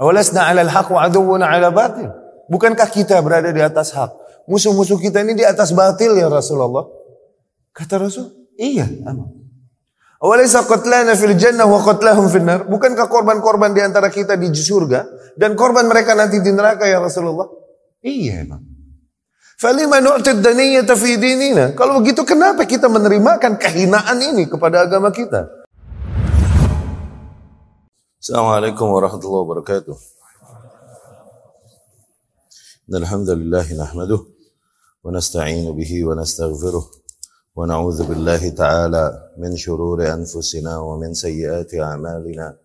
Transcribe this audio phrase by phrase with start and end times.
[0.00, 2.10] Awalasna 'alal haq wa aduwwuna 'ala batil.
[2.50, 4.10] Bukankah kita berada di atas hak?
[4.50, 6.84] Musuh-musuh kita ini di atas batil ya Rasulullah.
[7.72, 8.30] Kata Rasul,
[8.60, 8.86] iya.
[10.20, 12.68] Awalaysa qatlana fil jannah wa qatlahum fil nar?
[12.68, 15.04] Bukankah korban-korban di antara kita di surga
[15.36, 17.48] dan korban mereka nanti di neraka ya Rasulullah?
[18.04, 18.62] Iya emang.
[19.56, 21.72] Falima nu'tid daniyata fi dinina?
[21.72, 25.63] Kalau begitu kenapa kita menerimakan kehinaan ini kepada agama kita?
[28.24, 29.96] Assalamualaikum warahmatullahi wabarakatuh.
[32.88, 34.24] Alhamdulillah nahmaduh
[35.04, 37.04] wa nasta'inu bihi wa nastaghfiruh
[37.52, 39.04] ونعوذ بالله تعالى
[39.36, 42.56] من شرور أنفسنا ومن سيئات أعمالنا.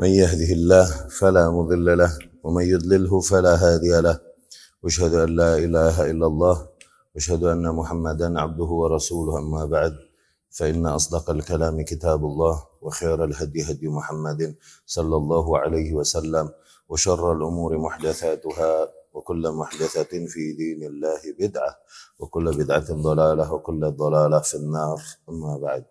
[0.00, 4.16] من يهده الله فلا مضل له ومن يضلله فلا هادي له.
[4.80, 6.56] واشهد أن لا إله إلا الله
[7.12, 10.05] واشهد أن محمدا عبده ورسوله أما بعد.
[10.56, 14.56] فإن أصدق الكلام كتاب الله وخير الهدي هدي محمد
[14.86, 16.50] صلى الله عليه وسلم
[16.88, 18.72] وشر الأمور محدثاتها
[19.12, 21.72] وكل محدثة في دين الله بدعة
[22.18, 25.84] وكل بدعة ضلالة وكل ضلالة في النار أما بعد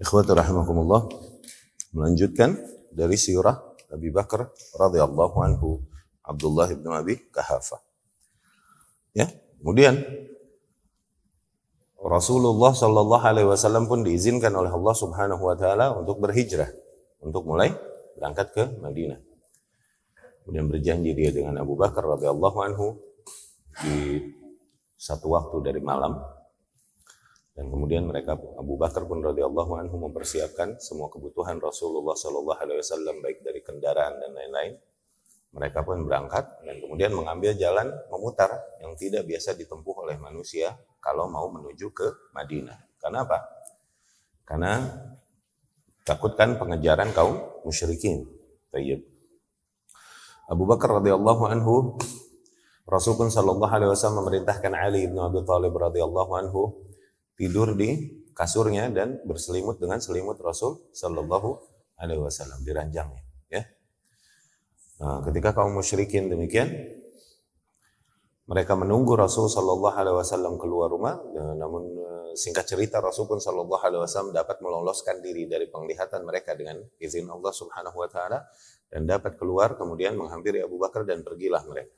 [0.00, 1.12] Ikhwati rahimakumullah
[1.92, 2.56] melanjutkan
[2.88, 3.60] dari sirah
[3.92, 4.48] Abi Bakar
[4.80, 5.84] radhiyallahu anhu
[6.24, 7.84] Abdullah bin Abi Kahafa.
[9.12, 9.28] Ya,
[9.60, 10.00] kemudian
[12.00, 16.72] Rasulullah Shallallahu Alaihi Wasallam pun diizinkan oleh Allah Subhanahu Wa Taala untuk berhijrah,
[17.20, 17.76] untuk mulai
[18.16, 19.20] berangkat ke Madinah.
[20.40, 22.96] Kemudian berjanji dia dengan Abu Bakar radhiyallahu anhu
[23.84, 24.16] di
[24.96, 26.16] satu waktu dari malam.
[27.52, 33.20] Dan kemudian mereka Abu Bakar pun radhiyallahu anhu mempersiapkan semua kebutuhan Rasulullah Shallallahu alaihi wasallam
[33.20, 34.72] baik dari kendaraan dan lain-lain.
[35.52, 41.26] Mereka pun berangkat dan kemudian mengambil jalan memutar yang tidak biasa ditempuh oleh manusia kalau
[41.26, 42.78] mau menuju ke Madinah.
[43.00, 43.38] Karena apa?
[44.44, 44.72] Karena
[46.04, 48.28] takutkan pengejaran kaum musyrikin.
[48.70, 49.02] Tayyib.
[50.50, 51.96] Abu Bakar radhiyallahu anhu
[52.90, 56.74] Rasul pun sallallahu alaihi wasallam memerintahkan Ali bin Abi Thalib radhiyallahu anhu
[57.38, 61.54] tidur di kasurnya dan berselimut dengan selimut Rasul sallallahu
[62.02, 63.62] alaihi wasallam di ranjangnya ya.
[65.00, 66.66] Nah, ketika kaum musyrikin demikian
[68.50, 71.22] mereka menunggu Rasul sallallahu alaihi wasallam keluar rumah
[71.54, 76.58] namun eh, singkat cerita Rasul pun sallallahu alaihi wasallam dapat meloloskan diri dari penglihatan mereka
[76.58, 78.42] dengan izin Allah Subhanahu wa taala
[78.90, 81.94] dan dapat keluar kemudian menghampiri Abu Bakar dan pergilah mereka.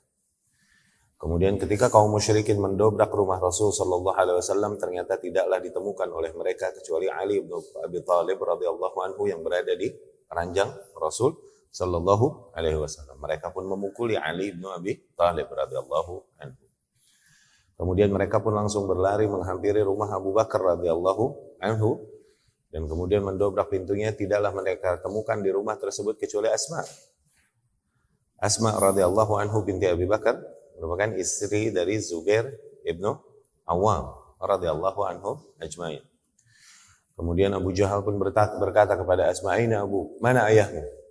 [1.17, 6.75] Kemudian ketika kaum musyrikin mendobrak rumah Rasul Shallallahu Alaihi Wasallam ternyata tidaklah ditemukan oleh mereka
[6.75, 9.87] kecuali Ali bin Abi Thalib radhiyallahu anhu yang berada di
[10.27, 13.17] ranjang Rasul Shallallahu Alaihi Wasallam.
[13.17, 16.65] Mereka pun memukuli Ali bin Abi Thalib radhiyallahu anhu.
[17.81, 22.05] Kemudian mereka pun langsung berlari menghampiri rumah Abu Bakar radhiyallahu anhu
[22.73, 26.81] dan kemudian mendobrak pintunya, tidaklah mereka temukan di rumah tersebut kecuali Asma.
[28.41, 30.41] Asma radhiyallahu anhu binti Abi Bakar
[30.81, 32.49] merupakan istri dari Zubair
[32.89, 33.13] ibnu
[33.69, 36.01] Awam radhiyallahu anhu ajmain.
[37.13, 40.17] Kemudian Abu Jahal pun berkata kepada Asma, "Aina Abu?
[40.25, 41.02] Mana ayahmu?"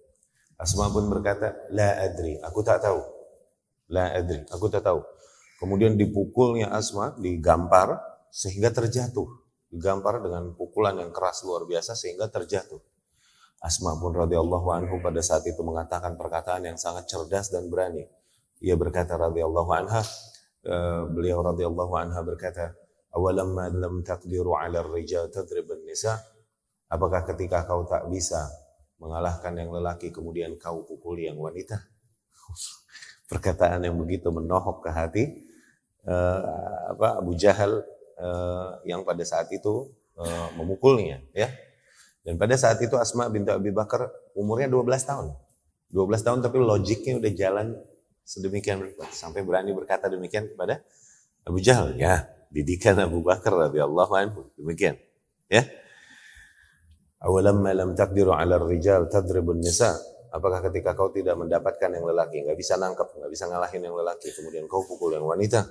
[0.61, 3.01] Asma pun berkata, "La adri, aku tak tahu."
[3.89, 5.01] La adri, aku tak tahu.
[5.57, 7.97] Kemudian dipukulnya Asma, digampar
[8.29, 9.41] sehingga terjatuh
[9.72, 12.77] digampar dengan pukulan yang keras luar biasa sehingga terjatuh.
[13.63, 18.03] Asma pun radhiyallahu anhu pada saat itu mengatakan perkataan yang sangat cerdas dan berani.
[18.61, 20.03] Ia berkata radhiyallahu anha,
[20.67, 22.75] uh, beliau radhiyallahu anha berkata,
[23.16, 26.19] "Awalamma lam taqdiru 'ala ar-rijal tadrib nisa
[26.91, 28.51] Apakah ketika kau tak bisa
[29.01, 31.81] mengalahkan yang lelaki kemudian kau pukul yang wanita?
[33.31, 35.23] Perkataan yang begitu menohok ke hati
[36.06, 37.81] uh, apa Abu Jahal
[38.22, 41.50] uh, yang pada saat itu uh, memukulnya ya.
[42.22, 44.06] Dan pada saat itu Asma binti Abi Bakar
[44.38, 45.34] umurnya 12 tahun.
[45.90, 47.67] 12 tahun tapi logiknya udah jalan
[48.23, 50.79] sedemikian rupa sampai berani berkata demikian kepada
[51.44, 54.95] Abu Jahal ya didikan Abu Bakar radhiyallahu anhu demikian
[55.51, 55.67] ya
[57.22, 59.98] awalamma lam taqdiru 'ala rijal tadribun nisa
[60.34, 64.34] apakah ketika kau tidak mendapatkan yang lelaki nggak bisa nangkap nggak bisa ngalahin yang lelaki
[64.34, 65.70] kemudian kau pukul yang wanita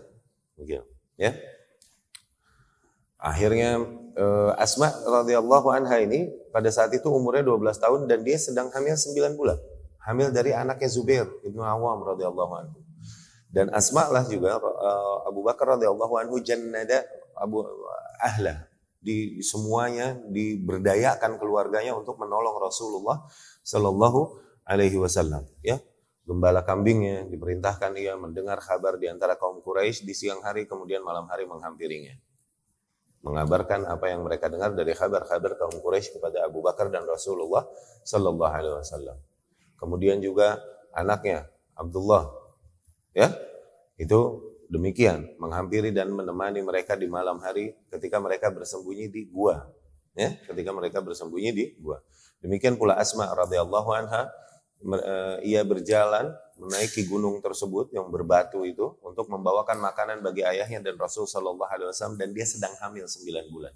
[0.56, 0.84] begitu
[1.18, 1.32] ya
[3.20, 3.76] Akhirnya
[4.16, 8.96] uh, Asma radhiyallahu anha ini pada saat itu umurnya 12 tahun dan dia sedang hamil
[8.96, 9.60] 9 bulan.
[10.08, 12.80] Hamil dari anaknya Zubair ibnu Awam radhiyallahu anhu.
[13.52, 17.04] Dan Asma lah juga uh, Abu Bakar radhiyallahu anhu jannada
[17.36, 17.60] Abu
[18.24, 18.69] ahla
[19.00, 23.24] di semuanya diberdayakan keluarganya untuk menolong Rasulullah
[23.64, 24.36] Shallallahu
[24.68, 25.80] alaihi wasallam ya
[26.28, 31.26] gembala kambingnya diperintahkan ia mendengar kabar di antara kaum Quraisy di siang hari kemudian malam
[31.32, 32.14] hari menghampirinya
[33.20, 37.64] mengabarkan apa yang mereka dengar dari kabar-kabar kaum Quraisy kepada Abu Bakar dan Rasulullah
[38.04, 39.18] Sallallahu Alaihi Wasallam.
[39.76, 40.60] kemudian juga
[40.92, 41.48] anaknya
[41.80, 42.28] Abdullah.
[43.16, 43.32] Ya,
[43.96, 49.66] itu demikian menghampiri dan menemani mereka di malam hari ketika mereka bersembunyi di gua.
[50.14, 51.98] Ya, ketika mereka bersembunyi di gua.
[52.38, 54.30] Demikian pula Asma radhiyallahu anha
[54.80, 60.94] eh, ia berjalan menaiki gunung tersebut yang berbatu itu untuk membawakan makanan bagi ayahnya dan
[60.96, 63.74] Rasul Shallallahu Alaihi Wasallam dan dia sedang hamil 9 bulan.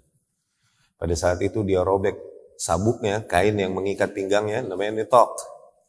[0.95, 2.15] Pada saat itu dia robek
[2.55, 5.35] sabuknya, kain yang mengikat pinggangnya, namanya nitok.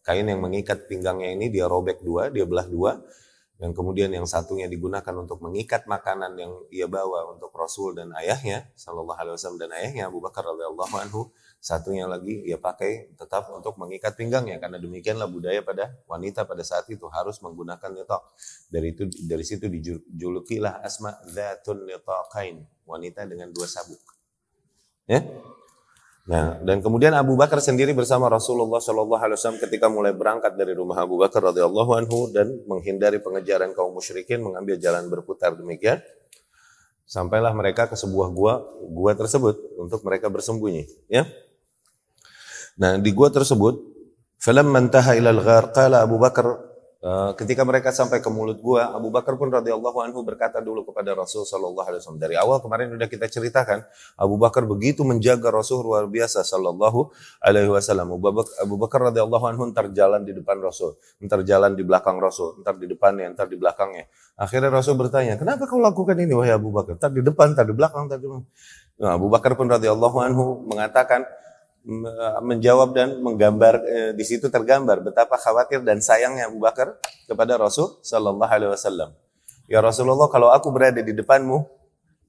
[0.02, 2.98] Kain yang mengikat pinggangnya ini dia robek dua, dia belah dua,
[3.56, 8.68] dan kemudian yang satunya digunakan untuk mengikat makanan yang ia bawa untuk Rasul dan ayahnya,
[8.76, 13.80] Shallallahu Alaihi Wasallam dan ayahnya Abu Bakar radhiyallahu anhu satunya lagi ia pakai tetap untuk
[13.80, 18.22] mengikat pinggangnya karena demikianlah budaya pada wanita pada saat itu harus menggunakan nitok.
[18.68, 23.98] Dari itu dari situ dijulukilah asma dzatun nitaqain, wanita dengan dua sabuk.
[25.08, 25.24] Ya.
[26.26, 30.74] Nah, dan kemudian Abu Bakar sendiri bersama Rasulullah Shallallahu Alaihi Wasallam ketika mulai berangkat dari
[30.74, 36.02] rumah Abu Bakar radhiyallahu anhu dan menghindari pengejaran kaum musyrikin mengambil jalan berputar demikian
[37.06, 38.58] sampailah mereka ke sebuah gua
[38.90, 41.22] gua tersebut untuk mereka bersembunyi ya.
[42.76, 43.80] Nah, di gua tersebut,
[44.36, 46.60] film mantaha ilal ghar, qala Abu Bakar,
[47.36, 51.44] ketika mereka sampai ke mulut gua, Abu Bakar pun radhiyallahu anhu berkata dulu kepada Rasul
[51.44, 52.20] sallallahu alaihi wasallam.
[52.20, 53.84] Dari awal kemarin sudah kita ceritakan,
[54.16, 57.12] Abu Bakar begitu menjaga Rasul luar biasa sallallahu
[57.44, 58.16] alaihi wasallam.
[58.16, 62.74] Abu Bakar radhiyallahu anhu ntar jalan di depan Rasul, ntar jalan di belakang Rasul, ntar
[62.80, 64.08] di depannya, ntar di belakangnya.
[64.36, 66.96] Akhirnya Rasul bertanya, "Kenapa kau lakukan ini wahai Abu Bakar?
[66.98, 68.48] Ntar di depan, ntar di belakang, ntar di belakang."
[68.96, 71.28] Nah, Abu Bakar pun radhiyallahu anhu mengatakan,
[72.42, 76.98] menjawab dan menggambar eh, di situ tergambar betapa khawatir dan sayangnya Abu Bakar
[77.30, 79.14] kepada Rasul Shallallahu Alaihi Wasallam.
[79.70, 81.62] Ya Rasulullah, kalau aku berada di depanmu,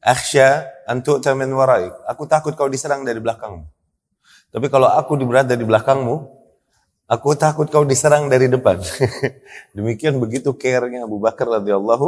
[0.01, 1.89] akhsya antu tamin warai.
[2.05, 3.65] Aku takut kau diserang dari belakangmu.
[4.53, 6.15] Tapi kalau aku berada di belakangmu,
[7.09, 8.77] aku takut kau diserang dari depan.
[9.77, 12.07] Demikian begitu care-nya Abu Bakar radhiyallahu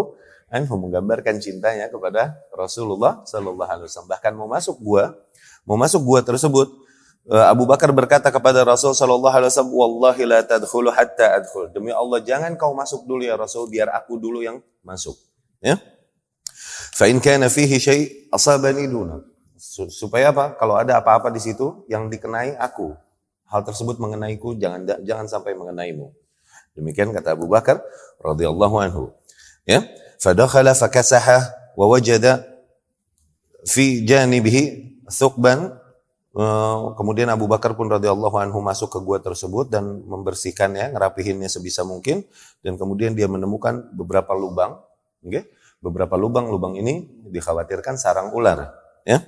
[0.53, 4.09] anhu menggambarkan cintanya kepada Rasulullah Shallallahu Alaihi Wasallam.
[4.13, 5.17] Bahkan mau masuk gua,
[5.65, 6.88] mau masuk gua tersebut, Eh,
[7.27, 12.23] Abu Bakar berkata kepada Rasul sallallahu alaihi wasallam, "Wallahi la tadkhulu hatta adkhul." Demi Allah,
[12.25, 15.13] jangan kau masuk dulu ya Rasul, biar aku dulu yang masuk.
[15.61, 15.77] Ya.
[16.95, 19.21] Fa in kana fihi syai' asabani duna.
[19.93, 20.57] Supaya apa?
[20.57, 22.97] Kalau ada apa-apa di situ yang dikenai aku,
[23.45, 26.09] hal tersebut mengenaiku, jangan jangan sampai mengenaimu.
[26.73, 27.83] Demikian kata Abu Bakar
[28.23, 29.13] radhiyallahu anhu.
[29.69, 29.85] Ya.
[30.17, 31.45] Fadakhala fakasaha
[31.77, 32.41] wa wajada
[33.69, 35.78] fi janibihi thuqban Eh,
[36.95, 42.23] kemudian Abu Bakar pun radhiyallahu anhu masuk ke gua tersebut dan membersihkannya, ngerapihinnya sebisa mungkin
[42.63, 44.79] dan kemudian dia menemukan beberapa lubang,
[45.19, 45.49] okay?
[45.83, 48.71] beberapa lubang-lubang ini dikhawatirkan sarang ular,
[49.03, 49.19] ya.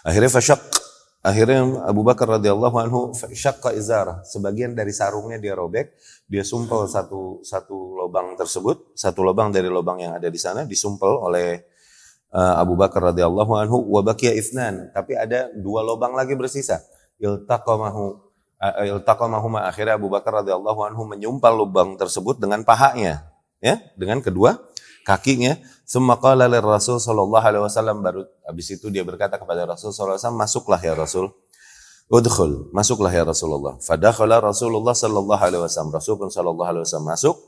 [0.00, 0.80] Akhirnya fasyak
[1.20, 5.92] Akhirnya Abu Bakar radhiyallahu anhu syaqqa izar, sebagian dari sarungnya dia robek,
[6.24, 11.12] dia sumpel satu satu lubang tersebut, satu lubang dari lubang yang ada di sana disumpel
[11.12, 11.69] oleh
[12.34, 16.82] uh, Abu Bakar radhiyallahu anhu wa baqiya ithnan, tapi ada dua lubang lagi bersisa.
[17.20, 18.04] Iltaqamahu
[18.58, 23.28] uh, iltaqamahuma akhirnya Abu Bakar radhiyallahu anhu menyumpal lubang tersebut dengan pahanya,
[23.62, 24.58] ya, dengan kedua
[25.04, 25.58] kakinya.
[25.90, 30.22] Semua qala Rasul sallallahu alaihi wasallam baru habis itu dia berkata kepada Rasul sallallahu alaihi
[30.22, 31.26] wasallam, "Masuklah ya Rasul."
[32.10, 33.78] Udkhul, masuklah ya Rasulullah.
[33.78, 35.94] Fadakhala Rasulullah sallallahu alaihi wasallam.
[35.94, 37.38] Rasul sallallahu alaihi wasallam masuk.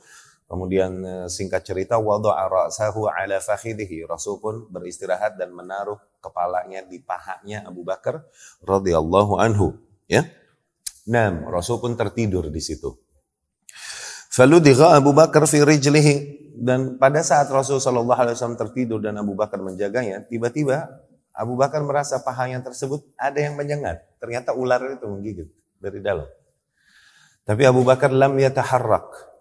[0.53, 3.41] Kemudian eh, singkat cerita ra'sahu ala.
[3.41, 8.21] Rasul pun beristirahat dan menaruh kepalanya di pahanya Abu Bakar
[8.61, 10.29] radhiyallahu anhu, ya.
[11.09, 12.93] Nam, Rasul pun tertidur di situ.
[14.29, 19.33] Faludigha Abu Bakar fi rijlihi dan pada saat Rasul sallallahu alaihi wasallam tertidur dan Abu
[19.33, 20.85] Bakar menjaganya, tiba-tiba
[21.33, 24.05] Abu Bakar merasa pahanya tersebut ada yang menyengat.
[24.21, 25.49] Ternyata ular itu menggigit
[25.81, 26.29] dari dalam.
[27.49, 29.32] Tapi Abu Bakar lam yataharrak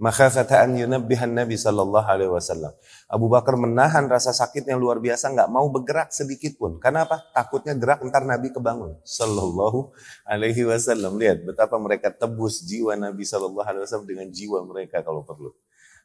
[0.00, 2.72] makhafata an yunabbihan Nabi sallallahu alaihi wasallam.
[3.06, 6.80] Abu Bakar menahan rasa sakit yang luar biasa, nggak mau bergerak sedikit pun.
[6.80, 7.20] Kenapa?
[7.36, 8.96] Takutnya gerak ntar Nabi kebangun.
[9.04, 9.92] Sallallahu
[10.24, 11.20] alaihi wasallam.
[11.20, 15.52] Lihat betapa mereka tebus jiwa Nabi sallallahu alaihi wasallam dengan jiwa mereka kalau perlu.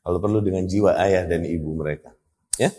[0.06, 2.12] Kalau perlu dengan jiwa ayah dan ibu mereka.
[2.60, 2.76] Ya.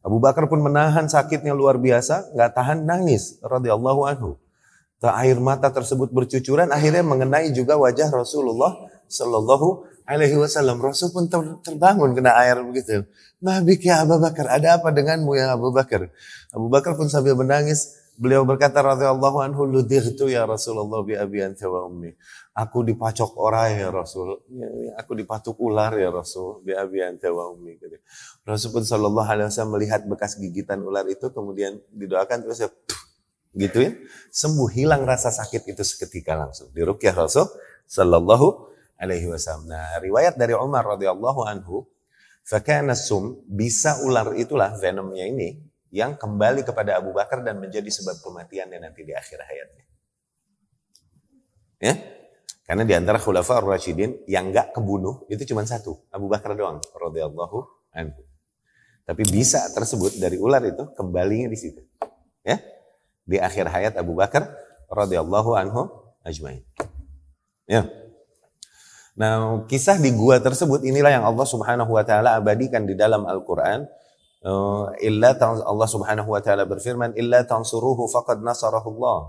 [0.00, 4.40] Abu Bakar pun menahan sakitnya luar biasa, nggak tahan nangis radhiyallahu anhu.
[5.06, 8.74] Air mata tersebut bercucuran akhirnya mengenai juga wajah Rasulullah
[9.06, 10.78] Shallallahu alaihi wasallam.
[10.78, 13.04] Rasul pun ter terbangun kena air begitu.
[13.42, 16.08] Nabi ya Abu Bakar, ada apa denganmu ya Abu Bakar?
[16.54, 21.68] Abu Bakar pun sambil menangis, beliau berkata radhiyallahu anhu ludirtu ya Rasulullah bi abi anta
[21.68, 22.16] wa ummi.
[22.56, 24.40] Aku dipacok orang ya Rasul.
[24.48, 27.76] Ya, ya, aku dipatuk ular ya Rasul bi abi anta wa ummi.
[28.48, 32.72] Rasul pun sallallahu alaihi wasallam melihat bekas gigitan ular itu kemudian didoakan terus ya
[33.52, 33.90] gitu ya.
[34.32, 36.72] Sembuh hilang rasa sakit itu seketika langsung.
[36.72, 37.44] Di rukyah Rasul
[37.84, 39.70] sallallahu alaihi wasallam.
[39.70, 41.88] Nah, riwayat dari Umar radhiyallahu anhu,
[42.44, 45.60] fakana sum bisa ular itulah venomnya ini
[45.94, 49.84] yang kembali kepada Abu Bakar dan menjadi sebab kematiannya nanti di akhir hayatnya.
[51.76, 51.94] Ya,
[52.66, 57.58] karena di antara khulafa ar-rasyidin yang enggak kebunuh itu cuma satu, Abu Bakar doang radhiyallahu
[57.94, 58.26] anhu.
[59.06, 61.78] Tapi bisa tersebut dari ular itu kembalinya di situ.
[62.42, 62.58] Ya.
[63.22, 64.50] Di akhir hayat Abu Bakar
[64.90, 65.86] radhiyallahu anhu
[66.26, 66.66] ajmain.
[67.70, 67.86] Ya.
[69.16, 73.88] Nah, kisah di gua tersebut inilah yang Allah Subhanahu wa taala abadikan di dalam Al-Qur'an.
[74.44, 79.20] Uh, illa Allah Subhanahu wa taala berfirman, "Illa tansuruhu faqad nasarahu Allah."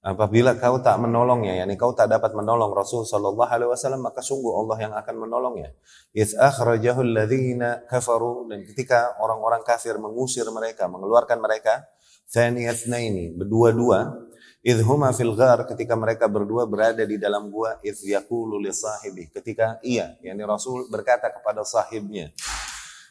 [0.00, 4.48] Apabila kau tak menolongnya, yakni kau tak dapat menolong Rasul sallallahu alaihi wasallam, maka sungguh
[4.56, 5.76] Allah yang akan menolongnya.
[6.16, 11.84] Iz akhrajahu alladziina kafaru dan ketika orang-orang kafir mengusir mereka, mengeluarkan mereka,
[12.32, 14.29] tsaniyatnaini, berdua-dua,
[14.60, 19.32] idh huma fil ghar ketika mereka berdua berada di dalam gua, idh yaqulu li sahibi,
[19.32, 22.32] ketika ia, yakni Rasul berkata kepada sahibnya,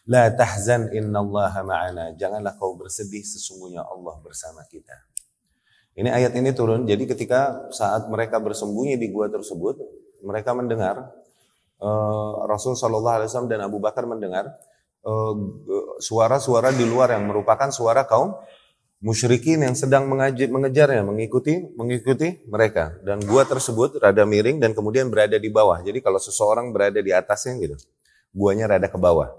[0.09, 2.17] La tahzan innallaha ma'ana.
[2.17, 5.05] Janganlah kau bersedih sesungguhnya Allah bersama kita.
[5.93, 9.77] Ini ayat ini turun, jadi ketika saat mereka bersembunyi di gua tersebut,
[10.25, 11.13] mereka mendengar
[11.83, 14.51] uh, Rasul Shallallahu Alaihi Wasallam dan Abu Bakar mendengar
[15.03, 15.35] eh,
[16.03, 18.35] suara-suara uh, di luar yang merupakan suara kaum
[18.99, 22.99] musyrikin yang sedang mengejarnya, mengikuti mengikuti mereka.
[23.03, 25.79] Dan gua tersebut rada miring dan kemudian berada di bawah.
[25.79, 27.75] Jadi kalau seseorang berada di atasnya gitu,
[28.35, 29.31] guanya rada ke bawah.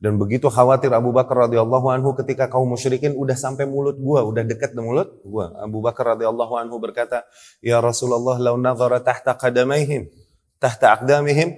[0.00, 4.40] Dan begitu khawatir Abu Bakar radhiyallahu anhu ketika kaum musyrikin udah sampai mulut gua, udah
[4.48, 5.52] dekat di mulut gua.
[5.60, 7.28] Abu Bakar radhiyallahu anhu berkata,
[7.60, 10.08] "Ya Rasulullah, lau nazara tahta qadamaihim,
[10.56, 11.52] tahta aqdamihim,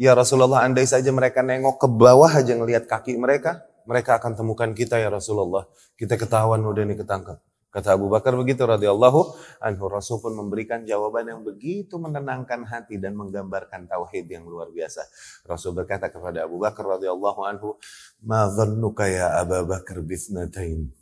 [0.00, 4.70] ya Rasulullah, andai saja mereka nengok ke bawah aja ngelihat kaki mereka, mereka akan temukan
[4.72, 5.68] kita ya Rasulullah.
[5.94, 7.38] Kita ketahuan udah nih ketangkap."
[7.74, 9.84] Kata Abu Bakar begitu radhiyallahu anhu.
[9.90, 15.02] Rasul pun memberikan jawaban yang begitu menenangkan hati dan menggambarkan tauhid yang luar biasa.
[15.42, 17.74] Rasul berkata kepada Abu Bakar radhiyallahu anhu,
[18.22, 20.94] "Ma dhannuka ya Abu Bakar bisnatain?"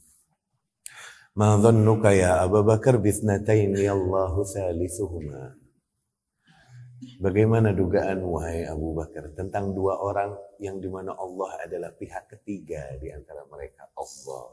[1.37, 5.62] Ma dhannuka ya Abu Bakar bisnatain ya Allah thalithuhuma.
[7.23, 12.95] Bagaimana dugaan wahai Abu Bakar tentang dua orang yang di mana Allah adalah pihak ketiga
[13.03, 14.51] di antara mereka Allah.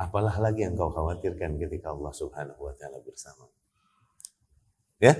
[0.00, 3.48] Apalah lagi yang kau khawatirkan ketika Allah Subhanahu wa taala bersama.
[5.00, 5.16] Ya.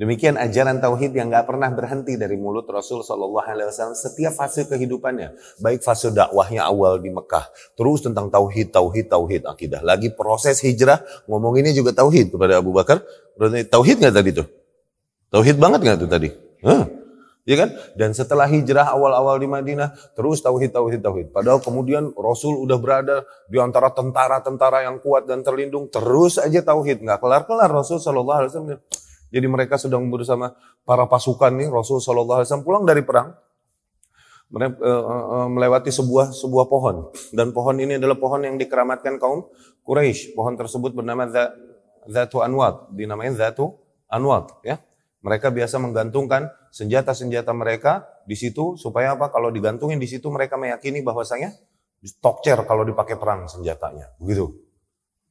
[0.00, 4.64] Demikian ajaran tauhid yang gak pernah berhenti dari mulut Rasul Shallallahu Alaihi Wasallam setiap fase
[4.64, 9.84] kehidupannya, baik fase dakwahnya awal di Mekah, terus tentang tauhid, tauhid, tauhid akidah.
[9.84, 13.04] Lagi proses hijrah ngomong ini juga tauhid kepada Abu Bakar.
[13.68, 14.59] Tauhid nggak tadi tuh?
[15.30, 16.28] Tauhid banget nggak tuh tadi?
[16.66, 17.00] Huh.
[17.48, 17.72] Ya kan?
[17.96, 21.26] Dan setelah hijrah awal-awal di Madinah, terus tauhid, tauhid, tauhid.
[21.32, 27.00] Padahal kemudian Rasul udah berada di antara tentara-tentara yang kuat dan terlindung, terus aja tauhid.
[27.00, 28.80] Nggak kelar-kelar Rasul Shallallahu Alaihi Wasallam.
[29.30, 30.52] Jadi mereka sedang bersama
[30.84, 33.32] para pasukan nih, Rasul Shallallahu Alaihi Wasallam pulang dari perang,
[34.54, 39.48] eh, eh, eh, melewati sebuah sebuah pohon dan pohon ini adalah pohon yang dikeramatkan kaum
[39.86, 40.36] Quraisy.
[40.36, 41.24] Pohon tersebut bernama
[42.04, 44.78] Zatu Anwat, dinamai Zatu Anwat, ya.
[45.20, 49.28] Mereka biasa menggantungkan senjata-senjata mereka di situ supaya apa?
[49.28, 51.52] Kalau digantungin di situ mereka meyakini bahwasanya
[52.24, 54.16] tokcer kalau dipakai perang senjatanya.
[54.16, 54.70] Begitu.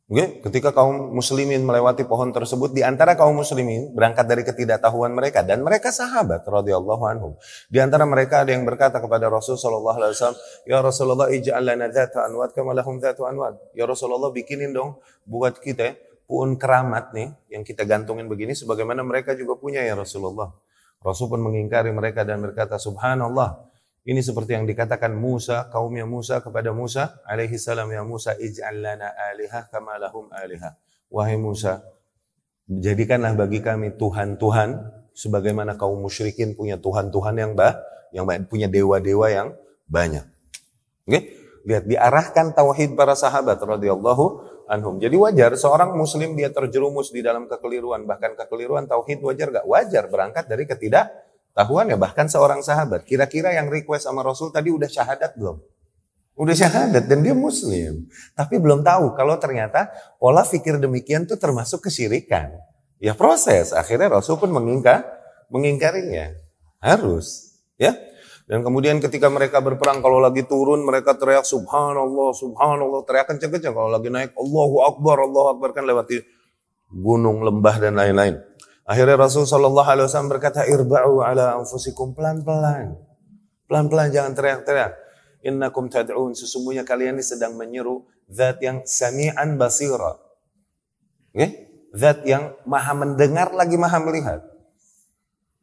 [0.09, 5.45] Oke, ketika kaum muslimin melewati pohon tersebut di antara kaum muslimin berangkat dari ketidaktahuan mereka
[5.45, 7.37] dan mereka sahabat radhiyallahu anhum.
[7.69, 11.93] Di antara mereka ada yang berkata kepada Rasul sallallahu alaihi wasallam, "Ya Rasulullah, ij'al lana
[11.93, 14.97] dzata anwat kama lahum dzatu anwat." Ya Rasulullah, bikinin dong
[15.29, 15.93] buat kita
[16.29, 20.53] pun keramat nih yang kita gantungin begini sebagaimana mereka juga punya ya Rasulullah.
[21.01, 23.65] Rasul pun mengingkari mereka dan berkata subhanallah
[24.05, 29.09] ini seperti yang dikatakan Musa kaumnya Musa kepada Musa alaihi salam ya Musa ij'al lana
[29.33, 30.77] alihah kama lahum alihah.
[31.09, 31.81] Wahai Musa
[32.69, 34.85] jadikanlah bagi kami tuhan-tuhan
[35.17, 37.73] sebagaimana kaum musyrikin punya tuhan-tuhan yang bah
[38.13, 39.47] yang punya dewa-dewa yang
[39.89, 40.29] banyak.
[41.09, 41.09] Oke?
[41.09, 41.23] Okay?
[41.69, 45.01] Lihat diarahkan tauhid para sahabat radhiyallahu anhum.
[45.01, 49.65] Jadi wajar seorang muslim dia terjerumus di dalam kekeliruan, bahkan kekeliruan tauhid wajar gak?
[49.65, 53.03] Wajar berangkat dari ketidaktahuan ya bahkan seorang sahabat.
[53.09, 55.57] Kira-kira yang request sama Rasul tadi udah syahadat belum?
[56.39, 58.07] Udah syahadat dan dia muslim.
[58.37, 62.55] Tapi belum tahu kalau ternyata pola pikir demikian tuh termasuk kesyirikan.
[63.01, 63.75] Ya proses.
[63.75, 65.03] Akhirnya Rasul pun mengingkar,
[65.51, 66.31] mengingkarinya.
[66.79, 67.59] Harus.
[67.75, 67.95] Ya.
[68.49, 73.77] Dan kemudian ketika mereka berperang, kalau lagi turun mereka teriak subhanallah, subhanallah, teriak kenceng-kenceng.
[73.77, 76.17] Kalau lagi naik Allahu Akbar, Allahu Akbar kan lewati
[76.89, 78.41] gunung, lembah dan lain-lain.
[78.89, 82.97] Akhirnya Rasul Wasallam berkata, irba'u ala anfusikum pelan-pelan,
[83.69, 84.97] pelan-pelan jangan teriak-teriak.
[85.45, 90.17] Innakum tad'un sesungguhnya kalian ini sedang menyeru zat yang sami'an basira.
[91.31, 91.37] Oke?
[91.37, 91.49] Okay?
[91.93, 94.41] zat yang maha mendengar lagi maha melihat.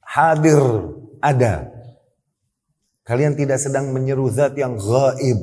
[0.06, 0.58] Hadir,
[1.18, 1.75] ada.
[3.06, 5.38] Kalian tidak sedang menyeru zat yang gaib,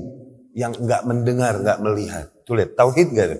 [0.52, 2.28] yang enggak mendengar, enggak melihat.
[2.44, 3.40] Tulis, tauhid gak?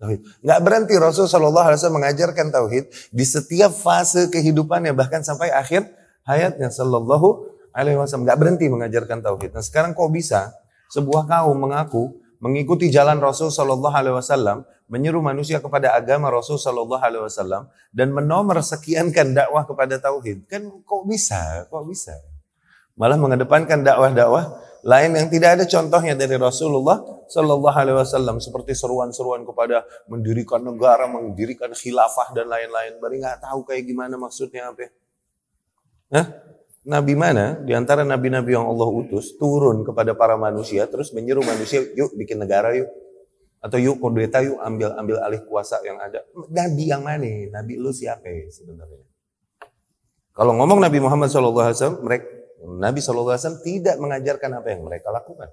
[0.00, 0.20] Tauhid.
[0.40, 5.84] Nggak berhenti Rasul Shallallahu Alaihi Wasallam mengajarkan tauhid di setiap fase kehidupannya bahkan sampai akhir
[6.24, 9.52] hayatnya Shallallahu Alaihi Wasallam nggak berhenti mengajarkan tauhid.
[9.52, 10.56] Nah sekarang kok bisa
[10.88, 17.04] sebuah kaum mengaku mengikuti jalan Rasul Shallallahu Alaihi Wasallam menyeru manusia kepada agama Rasul Shallallahu
[17.04, 22.16] Alaihi Wasallam dan menomor sekiankan dakwah kepada tauhid kan kok bisa kok bisa
[22.96, 26.98] malah mengedepankan dakwah-dakwah lain yang tidak ada contohnya dari Rasulullah
[27.30, 32.98] Shallallahu Alaihi Wasallam seperti seruan-seruan kepada mendirikan negara, mendirikan khilafah dan lain-lain.
[32.98, 34.90] Bari nggak tahu kayak gimana maksudnya apa?
[36.12, 36.26] Hah?
[36.82, 41.78] Nabi mana di antara nabi-nabi yang Allah utus turun kepada para manusia terus menyeru manusia
[41.94, 42.90] yuk bikin negara yuk
[43.62, 46.26] atau yuk kudeta yuk ambil ambil alih kuasa yang ada.
[46.50, 47.30] Nabi yang mana?
[47.54, 49.06] Nabi lu siapa sebenarnya?
[50.34, 55.50] Kalau ngomong Nabi Muhammad SAW, mereka Nabi SAW tidak mengajarkan apa yang mereka lakukan.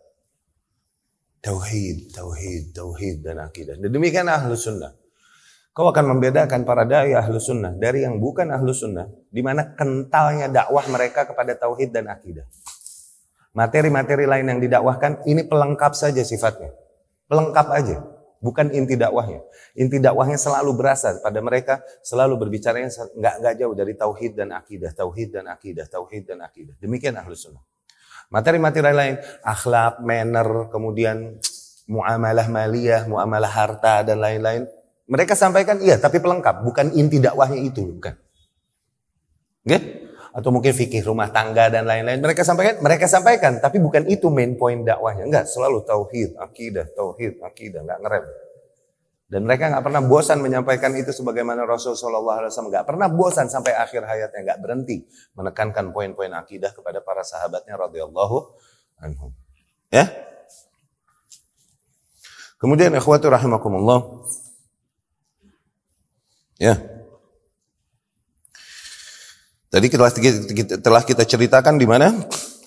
[1.40, 3.80] Tauhid, tauhid, tauhid dan akidah.
[3.80, 4.94] Demikian ahlu sunnah.
[5.72, 9.08] Kau akan membedakan para dai ahlu sunnah dari yang bukan ahlu sunnah.
[9.32, 12.44] Di mana kentalnya dakwah mereka kepada tauhid dan akidah.
[13.56, 16.76] Materi-materi lain yang didakwahkan ini pelengkap saja sifatnya.
[17.32, 19.44] Pelengkap aja bukan inti dakwahnya.
[19.76, 24.50] Inti dakwahnya selalu berasal pada mereka, selalu berbicara yang nggak nggak jauh dari tauhid dan
[24.56, 26.76] akidah, tauhid dan akidah, tauhid dan akidah.
[26.80, 27.64] Demikian ahlus sunnah.
[28.30, 31.42] Materi-materi lain, akhlak, manner, kemudian
[31.90, 34.70] muamalah maliyah, muamalah harta dan lain-lain.
[35.10, 38.14] Mereka sampaikan iya, tapi pelengkap, bukan inti dakwahnya itu, bukan.
[39.66, 39.70] Oke?
[39.74, 39.82] Okay?
[40.40, 42.24] Atau mungkin fikih rumah tangga dan lain-lain.
[42.24, 45.28] Mereka sampaikan, mereka sampaikan, tapi bukan itu main point dakwahnya.
[45.28, 48.26] Enggak, selalu tauhid, akidah, tauhid, akidah, enggak ngerem.
[49.30, 53.46] Dan mereka nggak pernah bosan menyampaikan itu sebagaimana Rasul Shallallahu Alaihi Wasallam nggak pernah bosan
[53.52, 55.06] sampai akhir hayatnya nggak berhenti
[55.38, 58.38] menekankan poin-poin akidah kepada para sahabatnya radhiyallahu
[59.04, 59.30] anhum.
[59.94, 60.10] Ya.
[62.58, 64.24] Kemudian ikhwatu rahimakumullah.
[66.58, 66.99] Ya.
[69.70, 72.10] Tadi telah kita, telah kita ceritakan di mana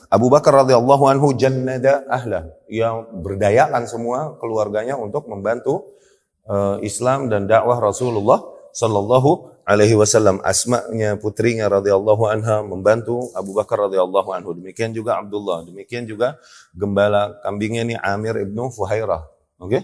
[0.07, 5.99] Abu Bakar radhiyallahu anhu jannada ahla yang berdayakan semua keluarganya untuk membantu
[6.47, 8.39] uh, Islam dan dakwah Rasulullah
[8.71, 10.39] sallallahu alaihi wasallam.
[10.47, 14.55] Asma'nya putrinya radhiyallahu anha membantu Abu Bakar radhiyallahu anhu.
[14.55, 16.39] Demikian juga Abdullah, demikian juga
[16.71, 19.27] gembala kambingnya ini Amir ibnu Fuhairah.
[19.59, 19.75] Oke.
[19.75, 19.83] Okay?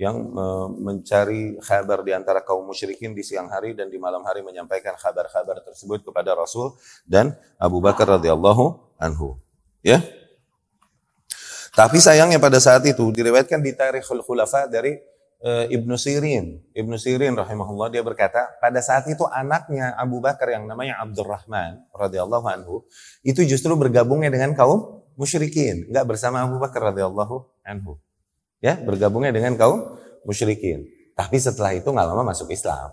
[0.00, 0.16] Yang
[0.80, 5.60] mencari kabar di antara kaum musyrikin di siang hari dan di malam hari menyampaikan kabar-kabar
[5.60, 6.72] tersebut kepada Rasul
[7.04, 9.36] dan Abu Bakar radhiyallahu anhu.
[9.84, 10.00] Ya.
[11.76, 14.96] Tapi sayangnya pada saat itu diriwayatkan di Tarikhul Khulafa dari
[15.36, 16.64] e, Ibnu Sirin.
[16.72, 22.46] Ibnu Sirin rahimahullah dia berkata, pada saat itu anaknya Abu Bakar yang namanya Abdurrahman radhiyallahu
[22.48, 22.88] anhu
[23.20, 28.00] itu justru bergabungnya dengan kaum musyrikin, enggak bersama Abu Bakar radhiyallahu anhu
[28.60, 30.86] ya bergabungnya dengan kaum musyrikin.
[31.16, 32.92] Tapi setelah itu nggak lama masuk Islam.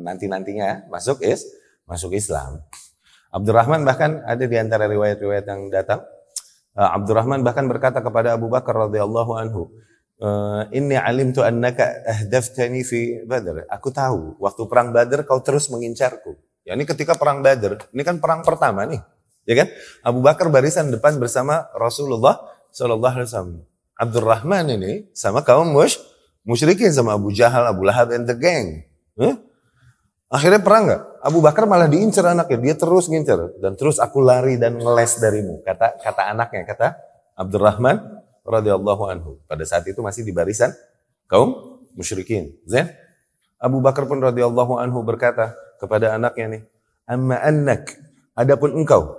[0.00, 1.44] Nanti nantinya masuk is
[1.84, 2.64] masuk Islam.
[3.28, 6.00] Abdurrahman bahkan ada di antara riwayat-riwayat yang datang.
[6.72, 9.68] Uh, Abdurrahman bahkan berkata kepada Abu Bakar radhiyallahu anhu,
[10.24, 13.68] uh, Inni alim tu annaka ahdaftani fi Badr.
[13.68, 16.40] Aku tahu waktu perang Badr kau terus mengincarku.
[16.64, 19.00] Ya ini ketika perang Badr, ini kan perang pertama nih,
[19.44, 19.68] ya kan?
[20.04, 22.40] Abu Bakar barisan depan bersama Rasulullah
[22.72, 23.60] Shallallahu Alaihi Wasallam.
[23.98, 25.98] Abdurrahman ini sama kaum mush,
[26.46, 28.86] musyrikin sama Abu Jahal, Abu Lahab and the gang.
[29.18, 29.34] Huh?
[30.30, 31.02] Akhirnya perang nggak?
[31.18, 35.66] Abu Bakar malah diincar anaknya, dia terus ngincar dan terus aku lari dan ngeles darimu.
[35.66, 36.94] Kata kata anaknya, kata
[37.34, 39.30] Abdurrahman radhiyallahu anhu.
[39.50, 40.70] Pada saat itu masih di barisan
[41.26, 42.54] kaum musyrikin.
[42.70, 42.94] Zain?
[43.58, 46.62] Abu Bakar pun radhiyallahu anhu berkata kepada anaknya nih,
[47.10, 47.98] "Amma annak,
[48.38, 49.18] adapun engkau,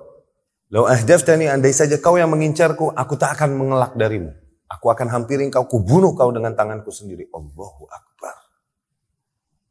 [0.72, 4.32] lau ahdaftani andai saja kau yang mengincarku, aku tak akan mengelak darimu."
[4.70, 7.26] Aku akan hampiri kau, kubunuh kau dengan tanganku sendiri.
[7.34, 8.38] Allahu Akbar.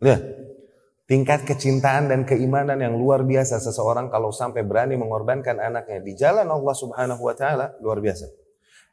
[0.03, 0.23] Lihat,
[1.07, 6.51] tingkat kecintaan dan keimanan yang luar biasa seseorang kalau sampai berani mengorbankan anaknya di jalan
[6.51, 8.27] Allah Subhanahu wa taala luar biasa.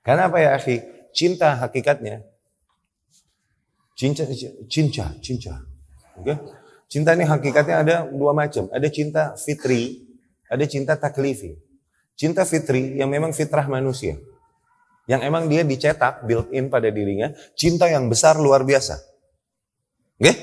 [0.06, 0.78] Karena apa ya, akhi?
[1.16, 2.22] Cinta hakikatnya
[3.96, 4.28] cinta
[4.68, 5.64] cinta cinta.
[6.20, 6.28] Oke?
[6.28, 6.38] Okay?
[6.86, 8.70] Cinta ini hakikatnya ada dua macam.
[8.70, 10.06] Ada cinta fitri,
[10.46, 11.58] ada cinta taklifi.
[12.14, 14.20] Cinta fitri yang memang fitrah manusia
[15.06, 18.98] yang emang dia dicetak built in pada dirinya cinta yang besar luar biasa.
[20.22, 20.34] Oke?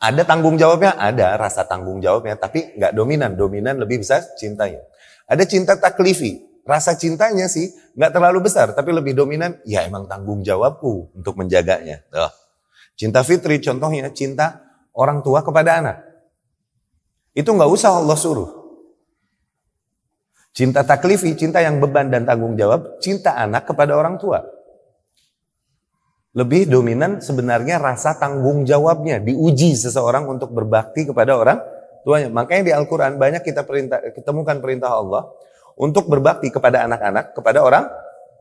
[0.00, 3.36] Ada tanggung jawabnya, ada rasa tanggung jawabnya, tapi nggak dominan.
[3.36, 4.80] Dominan lebih besar cintanya.
[5.28, 7.68] Ada cinta taklifi, rasa cintanya sih
[8.00, 9.60] nggak terlalu besar, tapi lebih dominan.
[9.68, 12.00] Ya emang tanggung jawabku untuk menjaganya.
[12.08, 12.32] Tuh.
[12.96, 14.64] Cinta fitri contohnya cinta
[14.96, 15.96] orang tua kepada anak.
[17.36, 18.59] Itu nggak usah Allah suruh.
[20.50, 24.42] Cinta taklifi, cinta yang beban dan tanggung jawab, cinta anak kepada orang tua.
[26.30, 31.58] Lebih dominan sebenarnya rasa tanggung jawabnya, diuji seseorang untuk berbakti kepada orang
[32.06, 32.30] tuanya.
[32.30, 35.26] Makanya di Al-Quran banyak kita perintah, ketemukan perintah Allah
[35.74, 37.84] untuk berbakti kepada anak-anak, kepada orang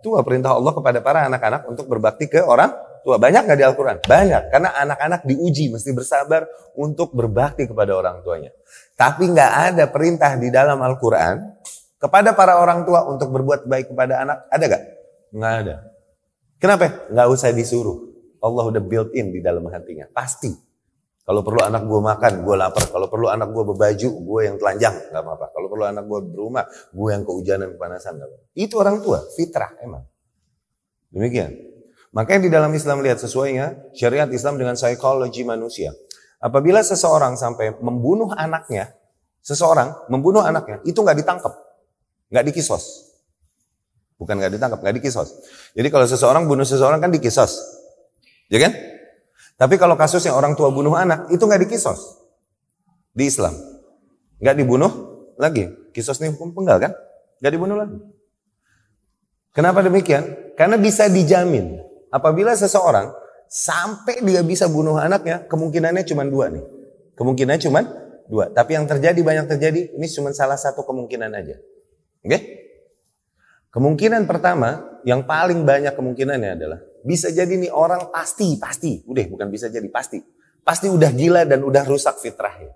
[0.05, 0.21] tua.
[0.21, 3.17] Perintah Allah kepada para anak-anak untuk berbakti ke orang tua.
[3.17, 3.97] Banyak nggak di Al-Quran?
[4.05, 4.43] Banyak.
[4.53, 6.45] Karena anak-anak diuji, mesti bersabar
[6.77, 8.53] untuk berbakti kepada orang tuanya.
[8.93, 11.57] Tapi nggak ada perintah di dalam Al-Quran
[11.99, 14.83] kepada para orang tua untuk berbuat baik kepada anak, ada gak?
[15.35, 15.75] Nggak ada.
[16.59, 16.83] Kenapa?
[17.11, 18.09] Nggak usah disuruh.
[18.39, 20.07] Allah udah built in di dalam hatinya.
[20.09, 20.51] Pasti.
[21.29, 22.89] Kalau perlu anak gue makan, gue lapar.
[22.89, 24.95] Kalau perlu anak gue berbaju, gue yang telanjang.
[25.13, 25.53] Gak apa-apa.
[25.53, 28.17] Kalau perlu anak gue berumah, gue yang kehujanan, kepanasan.
[28.17, 28.45] Gak apa-apa.
[28.57, 30.09] Itu orang tua, fitrah emang.
[31.13, 31.53] Demikian.
[32.17, 35.93] Makanya di dalam Islam lihat sesuainya syariat Islam dengan psikologi manusia.
[36.41, 38.89] Apabila seseorang sampai membunuh anaknya,
[39.45, 41.53] seseorang membunuh anaknya, itu nggak ditangkap.
[42.29, 43.13] Nggak dikisos.
[44.19, 45.29] Bukan nggak ditangkap, nggak dikisos.
[45.73, 47.55] Jadi kalau seseorang bunuh seseorang kan dikisos.
[48.51, 48.73] Ya kan?
[49.59, 52.19] Tapi kalau kasus yang orang tua bunuh anak, itu nggak dikisos.
[53.11, 53.55] Di Islam.
[54.39, 54.91] Nggak dibunuh
[55.35, 55.67] lagi.
[55.91, 56.91] Kisos ini hukum penggal kan?
[57.39, 57.97] Nggak dibunuh lagi.
[59.55, 60.55] Kenapa demikian?
[60.55, 61.79] Karena bisa dijamin.
[62.11, 63.11] Apabila seseorang
[63.49, 66.63] sampai dia bisa bunuh anaknya, kemungkinannya cuma dua nih.
[67.17, 67.79] Kemungkinannya cuma
[68.27, 68.51] dua.
[68.53, 71.57] Tapi yang terjadi banyak terjadi, ini cuma salah satu kemungkinan aja.
[72.25, 72.39] Oke?
[73.69, 79.47] Kemungkinan pertama, yang paling banyak kemungkinannya adalah bisa jadi nih orang pasti, pasti, udah bukan
[79.47, 80.19] bisa jadi pasti,
[80.65, 82.73] pasti udah gila dan udah rusak fitrahnya.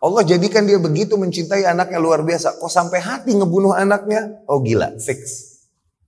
[0.00, 2.56] Allah jadikan dia begitu mencintai anaknya luar biasa.
[2.56, 4.40] Kok sampai hati ngebunuh anaknya?
[4.48, 5.50] Oh gila, fix.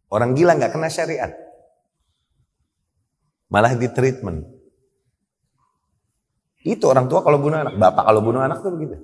[0.08, 1.28] Orang gila nggak kena syariat.
[3.52, 4.48] Malah di treatment.
[6.64, 7.76] Itu orang tua kalau bunuh anak.
[7.76, 8.96] Bapak kalau bunuh anak tuh begitu.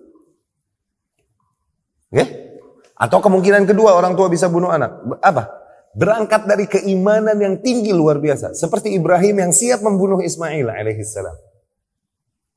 [2.09, 2.17] Oke?
[2.17, 2.29] Okay?
[2.99, 5.23] Atau kemungkinan kedua orang tua bisa bunuh anak.
[5.23, 5.47] Apa?
[5.95, 8.59] Berangkat dari keimanan yang tinggi luar biasa.
[8.59, 11.39] Seperti Ibrahim yang siap membunuh Ismail alaihissalam.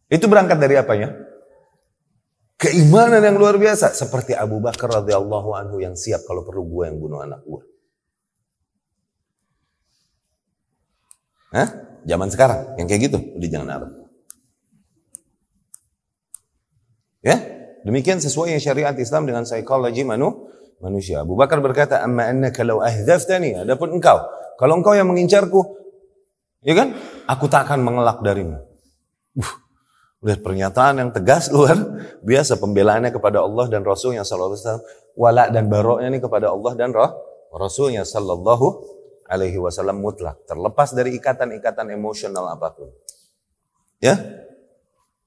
[0.10, 1.14] Itu berangkat dari apanya?
[2.58, 3.94] Keimanan yang luar biasa.
[3.94, 7.62] Seperti Abu Bakar radhiyallahu anhu yang siap kalau perlu gue yang bunuh anak gue.
[11.54, 11.70] Hah?
[12.02, 13.92] Zaman sekarang yang kayak gitu di jangan Arab.
[17.22, 17.61] Ya?
[17.82, 21.26] Demikian sesuai yang syariat Islam dengan psikologi manu, manusia.
[21.26, 24.18] Abu Bakar berkata, "Amma annaka law ahdaftani." Adapun engkau,
[24.58, 25.62] kalau engkau yang mengincarku,
[26.62, 26.94] ya kan?
[27.26, 28.62] Aku tak akan mengelak darimu.
[29.34, 29.54] Uh,
[30.22, 31.74] lihat pernyataan yang tegas luar
[32.22, 34.86] biasa pembelaannya kepada Allah dan Rasulnya sallallahu alaihi wasallam,
[35.18, 37.10] wala dan baroknya ini kepada Allah dan roh
[37.56, 38.68] Rasulnya sallallahu
[39.32, 42.92] alaihi wasallam mutlak, terlepas dari ikatan-ikatan emosional apa pun.
[44.04, 44.20] Ya?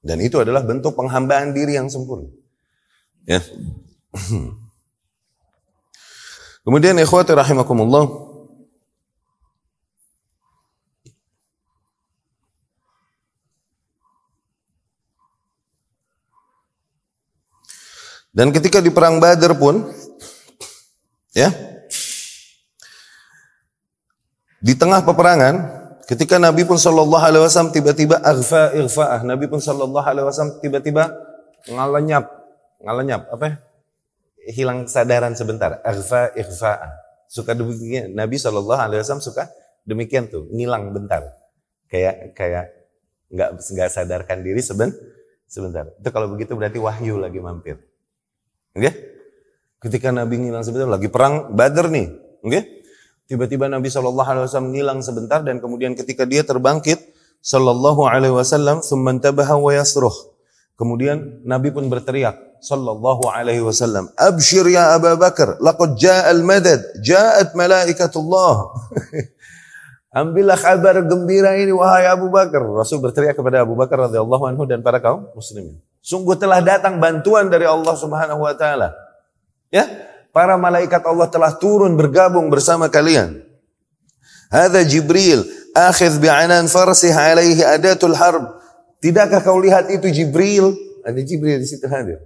[0.05, 2.29] Dan itu adalah bentuk penghambaan diri yang sempurna.
[3.25, 3.41] Ya.
[6.65, 8.25] Kemudian ikhwati rahimakumullah
[18.35, 19.87] Dan ketika di perang Badar pun
[21.31, 21.55] ya
[24.59, 25.55] di tengah peperangan
[26.03, 31.15] ketika Nabi pun sallallahu alaihi wasallam tiba-tiba aghfa ighfa'ah Nabi pun sallallahu alaihi wasallam tiba-tiba
[31.71, 32.27] ngalenyap
[32.83, 33.55] ngalenyap apa ya?
[34.45, 35.81] hilang kesadaran sebentar.
[35.81, 36.73] Aghfa ighfa.
[37.25, 38.13] Suka demikian.
[38.13, 39.49] Nabi Shallallahu Alaihi Wasallam suka
[39.83, 41.25] demikian tuh ngilang bentar.
[41.89, 42.65] Kayak kayak
[43.33, 44.93] nggak nggak sadarkan diri seben
[45.49, 45.89] sebentar.
[45.97, 47.81] Itu kalau begitu berarti wahyu lagi mampir.
[48.75, 48.93] Oke okay?
[49.81, 52.07] ketika Nabi ngilang sebentar lagi perang Badar nih.
[52.45, 52.63] Oke okay?
[53.25, 57.01] tiba-tiba Nabi Shallallahu Alaihi Wasallam ngilang sebentar dan kemudian ketika dia terbangkit
[57.41, 60.13] Shallallahu Alaihi Wasallam sementabah wa yasruh.
[60.77, 67.53] Kemudian Nabi pun berteriak sallallahu alaihi wasallam, "Abshir ya Abu Bakar, laqad jaa al-madad, jaat
[67.53, 68.73] malaikatullah."
[70.15, 72.63] Ambillah kabar gembira ini wahai Abu Bakar.
[72.63, 75.75] Rasul berteriak kepada Abu Bakar radhiyallahu anhu dan para kaum muslimin.
[75.99, 78.95] Sungguh telah datang bantuan dari Allah Subhanahu wa taala.
[79.67, 79.83] Ya,
[80.31, 83.43] para malaikat Allah telah turun bergabung bersama kalian.
[84.47, 85.43] Hadza Jibril
[85.75, 88.55] akhidh bi'anan farsih alaihi adatul harb.
[89.03, 90.79] Tidakkah kau lihat itu Jibril?
[91.03, 92.23] Ada Jibril di situ hadir.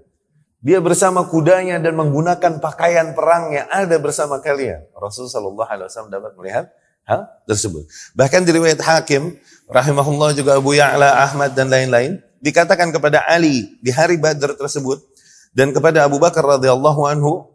[0.59, 4.83] Dia bersama kudanya dan menggunakan pakaian perang yang ada bersama kalian.
[4.91, 6.65] Rasulullah Shallallahu Alaihi Wasallam dapat melihat
[7.07, 7.87] hal tersebut.
[8.11, 9.39] Bahkan di riwayat Hakim,
[9.71, 14.99] rahimahullah juga Abu Ya'la, Ahmad dan lain-lain, dikatakan kepada Ali di hari Badr tersebut
[15.55, 17.47] dan kepada Abu Bakar radhiyallahu anhu,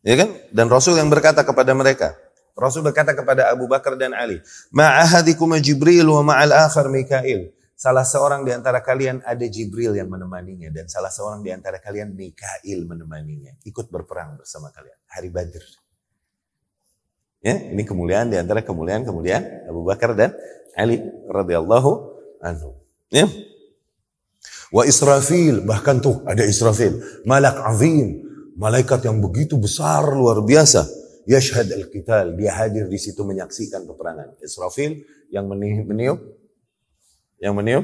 [0.00, 0.32] ya kan?
[0.50, 2.16] Dan Rasul yang berkata kepada mereka,
[2.56, 4.40] Rasul berkata kepada Abu Bakar dan Ali,
[4.72, 10.70] "Ma'ahadikum Jibril wa ma'al akhar Mikail." Salah seorang di antara kalian ada Jibril yang menemaninya
[10.70, 15.64] dan salah seorang di antara kalian Mikail menemaninya, ikut berperang bersama kalian hari Badr.
[17.42, 20.30] Ya, ini kemuliaan di antara kemuliaan kemuliaan Abu Bakar dan
[20.78, 21.90] Ali radhiyallahu
[22.38, 22.78] anhu.
[23.10, 23.26] Ya.
[24.70, 28.22] Wa Israfil, bahkan tuh ada Israfil, malak azim,
[28.54, 30.86] malaikat yang begitu besar luar biasa.
[31.26, 34.38] Yashhad al-qital, dia hadir di situ menyaksikan peperangan.
[34.38, 35.02] Israfil
[35.34, 36.41] yang meniup
[37.42, 37.82] yang meniup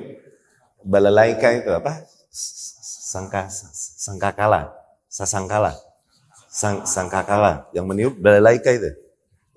[0.86, 2.06] balalaika itu apa?
[2.30, 3.50] Sangka
[3.98, 4.70] sangkakala,
[5.10, 5.74] sasangkala.
[6.48, 8.94] Sang, sangkakala yang meniup balalaika itu.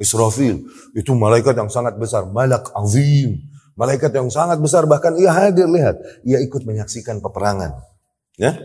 [0.02, 0.66] Israfil
[0.98, 3.38] itu malaikat yang sangat besar, malak azim,
[3.78, 7.78] malaikat yang sangat besar bahkan ia hadir lihat, ia ikut menyaksikan peperangan.
[8.42, 8.58] Ya.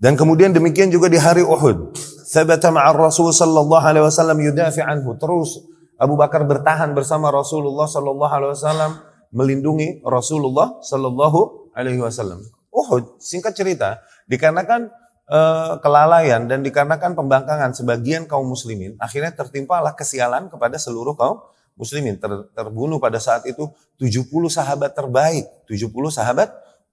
[0.00, 1.92] Dan kemudian demikian juga di hari Uhud.
[2.24, 5.18] Sabata ma'ar Rasul sallallahu alaihi wasallam yudafi anhu.
[5.18, 5.60] Terus
[5.98, 8.92] Abu Bakar bertahan bersama Rasulullah sallallahu alaihi wasallam
[9.34, 12.44] melindungi Rasulullah sallallahu alaihi wasallam.
[12.68, 14.92] Uhud singkat cerita dikarenakan
[15.28, 21.42] uh, kelalaian dan dikarenakan pembangkangan sebagian kaum muslimin, akhirnya tertimpalah kesialan kepada seluruh kaum
[21.78, 22.18] muslimin.
[22.18, 26.48] Ter, terbunuh pada saat itu 70 sahabat terbaik, 70 sahabat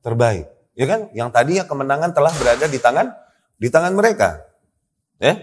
[0.06, 0.46] terbaik.
[0.76, 1.10] Ya kan?
[1.16, 3.08] Yang tadinya kemenangan telah berada di tangan
[3.56, 4.44] di tangan mereka.
[5.18, 5.40] Ya.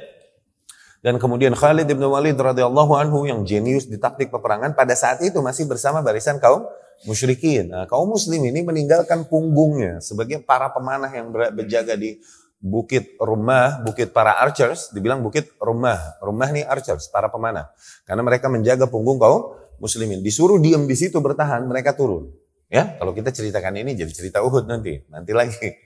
[1.02, 5.42] Dan kemudian Khalid bin Walid radhiyallahu anhu yang jenius di taktik peperangan pada saat itu
[5.42, 6.62] masih bersama barisan kaum
[7.05, 7.72] musyrikin.
[7.72, 12.18] Nah, kaum muslim ini meninggalkan punggungnya sebagai para pemanah yang berjaga di
[12.62, 15.98] bukit rumah, bukit para archers, dibilang bukit rumah.
[16.22, 17.74] Rumah nih archers, para pemanah.
[18.07, 20.22] Karena mereka menjaga punggung kaum muslimin.
[20.22, 22.31] Disuruh diam di situ bertahan, mereka turun.
[22.72, 25.61] Ya, kalau kita ceritakan ini jadi cerita Uhud nanti, nanti lagi.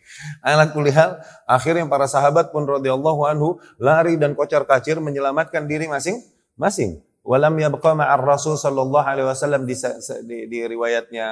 [0.47, 7.03] Alat kulihal, akhirnya para sahabat pun radhiyallahu anhu lari dan kocar kacir menyelamatkan diri masing-masing.
[7.27, 9.75] Walam yabqa ma'ar Rasul sallallahu alaihi wasallam di,
[10.31, 11.27] di, di riwayatnya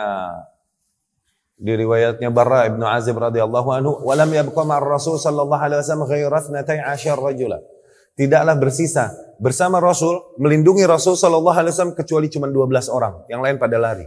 [1.55, 6.51] di riwayatnya Barra ibnu Azib radhiyallahu anhu, walam yabqa ma'ar Rasul sallallahu alaihi wasallam ghairat
[6.51, 7.63] 12 rajula.
[8.15, 13.63] Tidaklah bersisa bersama Rasul melindungi Rasul sallallahu alaihi wasallam kecuali cuma 12 orang, yang lain
[13.63, 14.07] pada lari.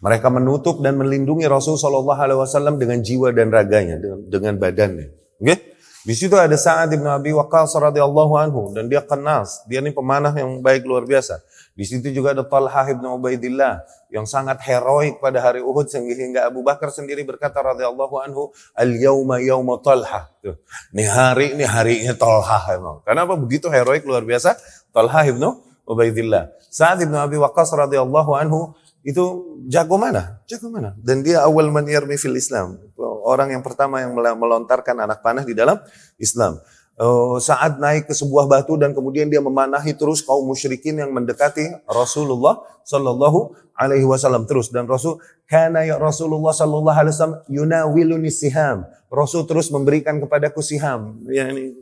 [0.00, 5.06] Mereka menutup dan melindungi Rasul sallallahu alaihi wasallam dengan jiwa dan raganya, dengan, dengan badannya.
[5.40, 5.44] Oke?
[5.44, 5.58] Okay?
[6.00, 10.32] Di situ ada Sa'ad bin Abi Waqqas radhiyallahu anhu dan dia kenal, dia ini pemanah
[10.32, 11.44] yang baik luar biasa.
[11.76, 16.64] Di situ juga ada Talha bin Ubaidillah yang sangat heroik pada hari Uhud sehingga Abu
[16.64, 20.56] Bakar sendiri berkata radhiyallahu anhu, "Al yauma yauma Talha." Tuh.
[20.96, 23.04] Ini hari ini harinya Talha emang.
[23.04, 24.56] Kenapa begitu heroik luar biasa?
[24.96, 25.44] Talha bin
[25.84, 26.48] Ubaidillah.
[26.72, 30.44] Sa'ad bin Abi Waqqas radhiyallahu anhu itu jago mana?
[30.44, 30.92] Jago mana?
[31.00, 32.76] Dan dia awal man yarmi fil Islam.
[33.24, 35.80] Orang yang pertama yang melontarkan anak panah di dalam
[36.20, 36.60] Islam.
[37.00, 41.64] Uh, saat naik ke sebuah batu dan kemudian dia memanahi terus kaum musyrikin yang mendekati
[41.88, 45.16] Rasulullah Sallallahu Alaihi Wasallam terus dan Rasul
[45.48, 51.72] karena ya Rasulullah Sallallahu Alaihi Wasallam yunawiluni siham Rasul terus memberikan kepadaku siham yani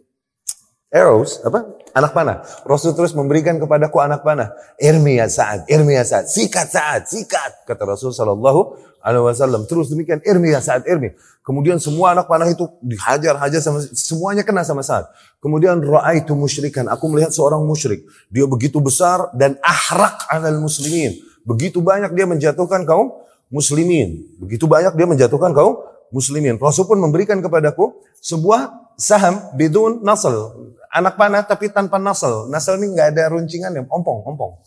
[0.89, 1.69] arrows apa?
[1.93, 2.37] Anak panah.
[2.65, 4.53] Rasul terus memberikan kepadaku anak panah.
[4.81, 6.29] Irmi Sa'ad irmi ya Sa'ad.
[6.29, 9.65] Sikat Sa'ad sikat kata Rasul sallallahu alaihi wasallam.
[9.69, 11.13] Terus demikian irmi ya Sa'ad irmi.
[11.45, 15.09] Kemudian semua anak panah itu dihajar-hajar sama semuanya kena sama Sa'ad.
[15.41, 16.89] Kemudian raaitu musyrikan.
[16.93, 18.05] Aku melihat seorang musyrik.
[18.29, 21.19] Dia begitu besar dan ahrak alal muslimin.
[21.49, 23.17] Begitu banyak dia menjatuhkan kaum
[23.49, 24.29] muslimin.
[24.37, 25.81] Begitu banyak dia menjatuhkan kaum
[26.13, 26.61] muslimin.
[26.61, 30.53] Rasul pun memberikan kepadaku sebuah saham bidun nasl
[30.93, 32.49] anak panah tapi tanpa nasal.
[32.49, 34.61] Nasal ini nggak ada runcingan ya, ompong, ompong.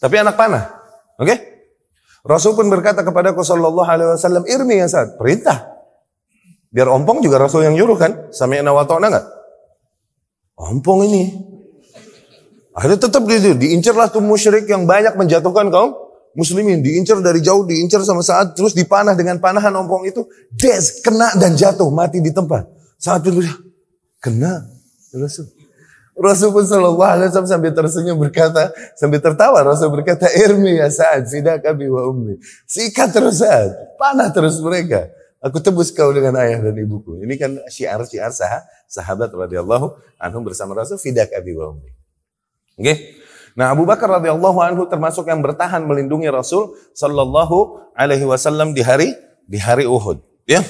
[0.00, 0.64] Tapi anak panah.
[1.16, 1.26] Oke?
[1.28, 1.38] Okay?
[2.24, 5.68] Rasul pun berkata kepada Sallallahu Alaihi Wasallam, irmi ya saat perintah.
[6.72, 8.32] Biar ompong juga Rasul yang nyuruh kan?
[8.32, 9.26] Sampai nawatona nggak?
[10.56, 11.22] Ompong ini.
[12.74, 15.94] Ada tetap gitu, diincarlah tuh musyrik yang banyak menjatuhkan kaum
[16.34, 16.82] muslimin.
[16.82, 20.26] Diincar dari jauh, diincar sama saat, terus dipanah dengan panahan ompong itu.
[20.50, 22.66] Des, kena dan jatuh, mati di tempat.
[22.98, 23.46] Saat itu,
[24.18, 24.73] kena,
[25.16, 25.46] Rasul.
[26.14, 31.26] Rasul pun sallallahu alaihi wasallam sambil tersenyum berkata, sambil tertawa Rasul berkata, "Irmi ya Sa'ad,
[31.26, 32.38] fidaka bi wa ummi."
[32.70, 35.10] Sikat terus Sa'ad, panah terus mereka.
[35.44, 37.20] Aku tebus kau dengan ayah dan ibuku.
[37.20, 41.90] Ini kan syiar-syiar sah sahabat radhiyallahu anhum bersama Rasul fidak abi wa ummi.
[42.80, 43.20] Okay?
[43.52, 49.12] Nah, Abu Bakar radhiyallahu anhu termasuk yang bertahan melindungi Rasul sallallahu alaihi wasallam di hari
[49.44, 50.64] di hari Uhud, ya.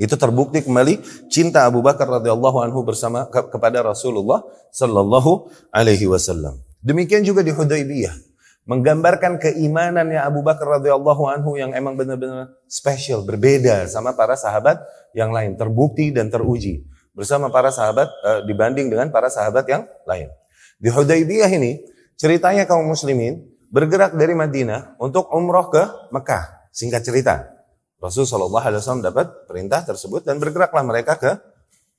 [0.00, 4.40] Itu terbukti kembali cinta Abu Bakar radhiyallahu anhu bersama ke kepada Rasulullah
[4.72, 6.56] sallallahu alaihi wasallam.
[6.80, 8.16] Demikian juga di Hudaybiyah
[8.64, 14.80] menggambarkan keimanannya Abu Bakar radhiyallahu anhu yang emang benar-benar spesial, berbeda sama para sahabat
[15.12, 20.32] yang lain, terbukti dan teruji bersama para sahabat uh, dibanding dengan para sahabat yang lain.
[20.80, 21.84] Di Hudaybiyah ini
[22.16, 26.72] ceritanya kaum muslimin bergerak dari Madinah untuk umroh ke Mekah.
[26.72, 27.59] Singkat cerita,
[28.00, 31.36] Rasul Shallallahu Alaihi Wasallam dapat perintah tersebut dan bergeraklah mereka ke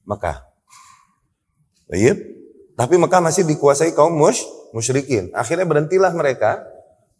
[0.09, 0.49] Mekah.
[1.85, 2.17] Baik,
[2.73, 4.41] tapi Mekah masih dikuasai kaum mush,
[4.73, 5.29] musyrikin.
[5.37, 6.65] Akhirnya berhentilah mereka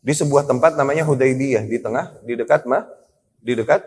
[0.01, 2.89] di sebuah tempat namanya Hudaybiyah di tengah, di dekat mah,
[3.37, 3.85] di dekat,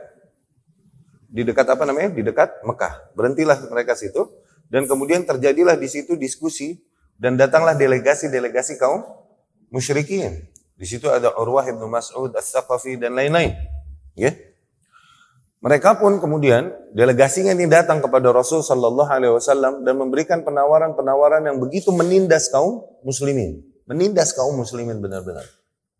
[1.27, 2.15] di dekat apa namanya?
[2.15, 3.19] Di dekat Mekah.
[3.19, 4.31] Berhentilah mereka situ
[4.71, 6.79] dan kemudian terjadilah di situ diskusi
[7.19, 9.03] dan datanglah delegasi-delegasi kaum
[9.75, 10.47] musyrikin.
[10.79, 13.55] Di situ ada Urwah ibnu Mas'ud, As-Saqafi dan lain-lain.
[14.15, 14.35] Ya.
[15.65, 21.57] Mereka pun kemudian delegasinya ini datang kepada Rasul Sallallahu Alaihi Wasallam dan memberikan penawaran-penawaran yang
[21.57, 25.49] begitu menindas kaum muslimin, menindas kaum muslimin benar-benar.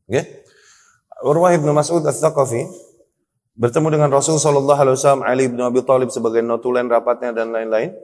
[0.05, 0.21] Ya.
[1.25, 2.69] Urwah ibnu Mas'ud As-Saqafi
[3.57, 7.97] bertemu dengan Rasul Sallallahu Alaihi Wasallam, Ali bin Abi Thalib sebagai notulen rapatnya dan lain-lain.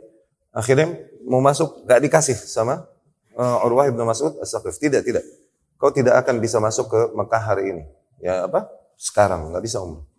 [0.56, 0.88] Akhirnya
[1.28, 2.88] mau masuk, gak dikasih sama
[3.36, 4.88] uh, Urwah ibnu Mas'ud As-Saqafi.
[4.88, 5.28] Tidak, tidak.
[5.76, 7.84] Kau tidak akan bisa masuk ke Mekah hari ini.
[8.24, 8.68] Ya apa?
[8.96, 10.09] Sekarang nggak bisa umrah.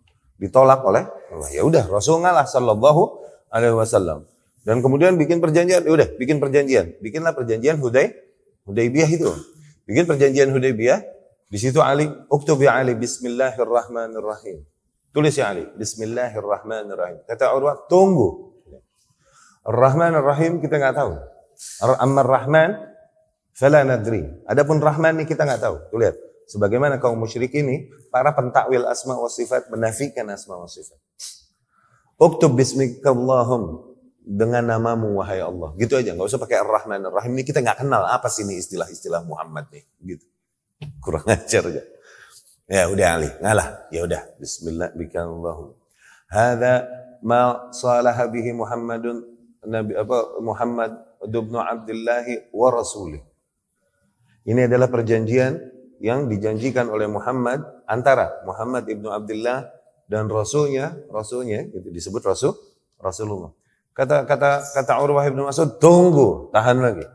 [0.42, 1.48] Ditolak oleh Allah.
[1.54, 3.22] Ya udah, Rasul ngalah Sallallahu
[3.54, 4.26] Alaihi Wasallam.
[4.66, 6.98] Dan kemudian bikin perjanjian, ya udah bikin perjanjian.
[6.98, 8.10] Bikinlah perjanjian Huday,
[8.66, 9.30] Hudaybiyah itu.
[9.86, 10.98] Bikin perjanjian Hudaybiyah,
[11.46, 14.66] di situ Ali, uktub ya Ali, Bismillahirrahmanirrahim.
[15.14, 17.22] Tulis ya Ali, Bismillahirrahmanirrahim.
[17.26, 18.54] Kata Urwah, tunggu.
[19.62, 21.12] Ar-Rahman Ar-Rahim kita nggak tahu.
[22.02, 22.70] Amma Ar-Rahman,
[23.54, 24.26] fala nadri.
[24.46, 25.76] Adapun Rahman ini kita nggak tahu.
[25.90, 26.16] Tuh lihat.
[26.48, 30.98] Sebagaimana kaum musyrik ini, para pentakwil asma wa sifat menafikan asma wa sifat.
[32.20, 35.74] Uktub bismikallahum dengan namamu wahai Allah.
[35.74, 37.34] Gitu aja, nggak usah pakai Ar-Rahman Ar-Rahim.
[37.34, 39.84] Ini kita nggak kenal apa sih ini istilah-istilah Muhammad nih.
[39.98, 40.24] Gitu.
[41.02, 41.84] Kurang ajar ya.
[42.70, 43.90] Ya udah Ali, ngalah.
[43.90, 44.22] Ya udah.
[44.38, 45.74] Bismillah bikallahu.
[46.30, 46.88] Hada
[47.20, 49.28] ma salaha bihi Muhammadun
[49.62, 50.90] Nabi apa Muhammad
[51.22, 53.22] ibnu Abdullah wa rasulih.
[54.42, 55.54] Ini adalah perjanjian
[56.02, 59.70] yang dijanjikan oleh Muhammad antara Muhammad ibnu Abdullah
[60.10, 62.58] dan rasulnya, rasulnya itu disebut rasul
[62.98, 63.54] Rasulullah.
[63.94, 67.06] Kata kata kata Urwah ibnu Mas'ud, tunggu, tahan lagi.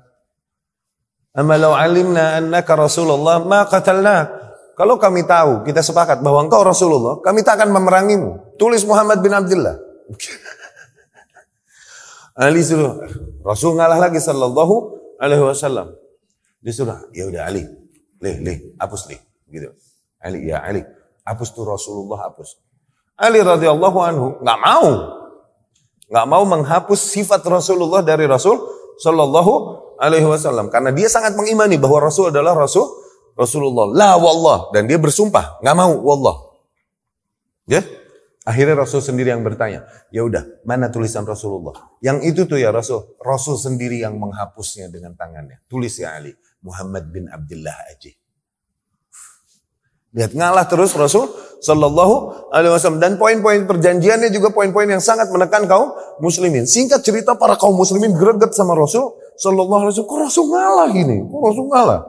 [1.36, 4.48] Amma law alimna annaka Rasulullah ma qatalnak.
[4.78, 8.62] Kalau kami tahu, kita sepakat bahwa engkau Rasulullah, kami tak akan memerangimu.
[8.62, 9.74] Tulis Muhammad bin Abdullah.
[12.38, 13.02] Ali suruh,
[13.42, 14.76] Rasul ngalah lagi sallallahu
[15.18, 15.98] alaihi wasallam.
[16.62, 17.66] Disuruh, ya udah Ali,
[18.22, 19.70] leh leh, hapus leh, gitu.
[20.18, 20.82] Ali, ya Ali,
[21.26, 22.58] hapus tuh Rasulullah hapus.
[23.18, 24.90] Ali radhiyallahu anhu nggak mau,
[26.10, 28.58] nggak mau menghapus sifat Rasulullah dari Rasul
[29.02, 29.54] sallallahu
[29.98, 32.86] alaihi wasallam karena dia sangat mengimani bahwa Rasul adalah Rasul
[33.38, 33.94] Rasulullah.
[33.94, 36.38] La wallah dan dia bersumpah nggak mau wallah.
[37.70, 37.84] Ya?
[38.48, 41.92] Akhirnya Rasul sendiri yang bertanya, ya udah, mana tulisan Rasulullah?
[42.00, 45.60] Yang itu tuh ya Rasul, Rasul sendiri yang menghapusnya dengan tangannya.
[45.68, 46.32] Tulis ya Ali,
[46.68, 48.12] Muhammad bin Abdullah aja.
[50.18, 55.66] Lihat ngalah terus Rasul Sallallahu Alaihi Wasallam dan poin-poin perjanjiannya juga poin-poin yang sangat menekan
[55.66, 56.70] kaum muslimin.
[56.70, 60.12] Singkat cerita para kaum muslimin greget sama Rasul Sallallahu Alaihi Wasallam.
[60.12, 61.18] Kok Rasul ngalah ini?
[61.22, 62.02] Kok Rasul ngalah?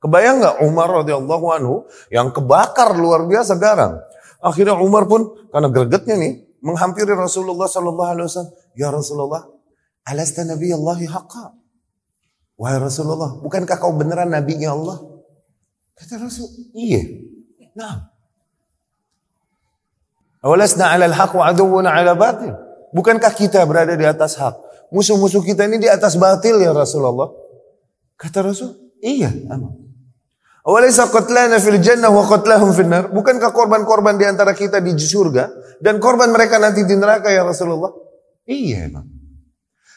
[0.00, 1.74] Kebayang nggak Umar radhiyallahu anhu
[2.08, 4.00] yang kebakar luar biasa garang.
[4.40, 6.32] Akhirnya Umar pun karena gregetnya nih
[6.64, 8.52] menghampiri Rasulullah Sallallahu Alaihi Wasallam.
[8.78, 9.42] Ya Rasulullah,
[10.08, 11.59] alasta Nabi Allahi haqqa.
[12.60, 15.00] Wahai Rasulullah, bukankah kau beneran nabinya Allah?
[15.96, 16.44] Kata Rasul,
[16.76, 17.00] iya.
[17.72, 18.12] Nah.
[20.44, 22.52] Awalasna alal haq wa aduwuna ala batil.
[22.92, 24.60] Bukankah kita berada di atas hak?
[24.92, 27.32] Musuh-musuh kita ini di atas batil ya Rasulullah.
[28.20, 29.32] Kata Rasul, iya.
[29.48, 29.80] Aman.
[30.60, 33.08] Awalaysa qatlana fil jannah wa qatlahum fil nar?
[33.08, 35.48] Bukankah korban-korban di antara kita di surga
[35.80, 37.88] dan korban mereka nanti di neraka ya Rasulullah?
[38.44, 39.19] Iya, Imam.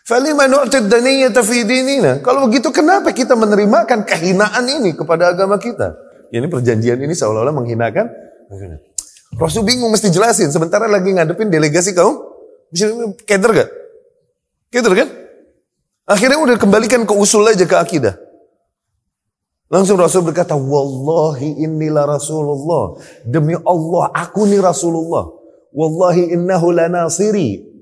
[0.03, 2.19] Falima nu'tid daniyata fi dinina?
[2.19, 5.95] Kalau begitu kenapa kita menerimakan kehinaan ini kepada agama kita?
[6.27, 8.11] Ini perjanjian ini seolah-olah menghinakan.
[9.39, 10.51] Rasul bingung mesti jelasin.
[10.51, 12.19] Sementara lagi ngadepin delegasi kaum.
[13.23, 13.69] Keder gak?
[14.67, 15.09] Keder kan?
[16.03, 18.19] Akhirnya udah kembalikan ke usul aja ke akidah.
[19.71, 22.99] Langsung Rasul berkata, Wallahi inilah Rasulullah.
[23.23, 25.31] Demi Allah, aku ni Rasulullah.
[25.71, 27.72] Wallahi innahu lanasiri.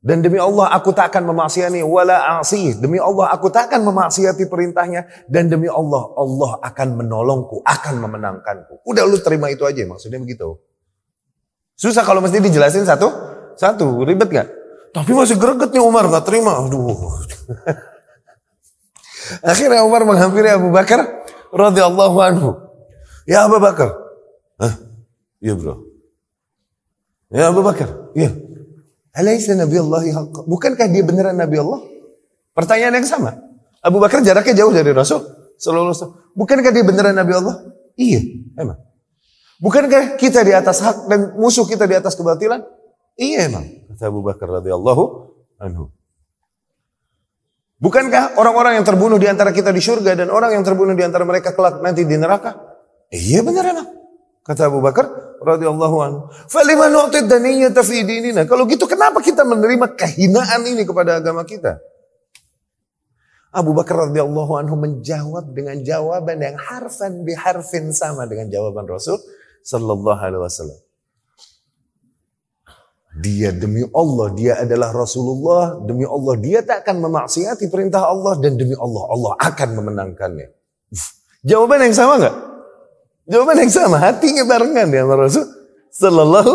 [0.00, 2.80] Dan demi Allah aku tak akan memaksiati wala asih.
[2.80, 5.04] Demi Allah aku tak akan memaksiati perintahnya.
[5.28, 8.80] Dan demi Allah, Allah akan menolongku, akan memenangkanku.
[8.88, 10.56] Udah lu terima itu aja maksudnya begitu.
[11.76, 13.12] Susah kalau mesti dijelasin satu,
[13.60, 14.00] satu.
[14.08, 14.48] Ribet gak?
[14.96, 16.64] Tapi masih greget nih Umar gak terima.
[16.64, 16.96] Aduh.
[19.52, 22.56] Akhirnya Umar menghampiri Abu Bakar radhiyallahu anhu.
[23.28, 23.92] Ya Abu Bakar.
[24.56, 24.80] Hah?
[25.44, 25.84] Iya bro.
[27.28, 28.16] Ya Abu Bakar.
[28.16, 28.49] Iya.
[29.10, 30.00] Alaysa Nabi Allah.
[30.46, 31.80] Bukankah dia beneran Nabi Allah?
[32.54, 33.34] Pertanyaan yang sama.
[33.80, 35.24] Abu Bakar jaraknya jauh dari Rasul.
[35.60, 37.56] Alaihi Bukankah dia beneran Nabi Allah?
[37.98, 38.20] Iya.
[38.56, 38.78] emang.
[39.60, 42.64] Bukankah kita di atas hak dan musuh kita di atas kebatilan?
[43.20, 45.04] Iya emang, kata Abu Bakar radhiyallahu
[45.60, 45.92] anhu.
[47.76, 51.28] Bukankah orang-orang yang terbunuh di antara kita di surga dan orang yang terbunuh di antara
[51.28, 52.56] mereka kelak nanti di neraka?
[53.12, 53.88] Iya benar emang.
[54.40, 55.06] Kata Abu Bakar
[55.40, 56.20] radhiyallahu anhu.
[56.48, 58.04] Falima nu'tid daniyata fi.
[58.48, 61.80] Kalau gitu kenapa kita menerima kehinaan ini kepada agama kita?
[63.50, 69.18] Abu Bakar radhiyallahu anhu menjawab dengan jawaban yang harfan biharfin sama dengan jawaban Rasul
[69.66, 70.80] sallallahu alaihi wasallam.
[73.10, 78.54] Dia demi Allah, dia adalah Rasulullah, demi Allah dia tak akan memaksiati perintah Allah dan
[78.54, 80.46] demi Allah Allah akan memenangkannya.
[81.42, 82.49] Jawaban yang sama nggak?
[83.30, 85.46] Jawaban yang sama, hatinya barengan ya sama Rasul
[85.94, 86.54] sallallahu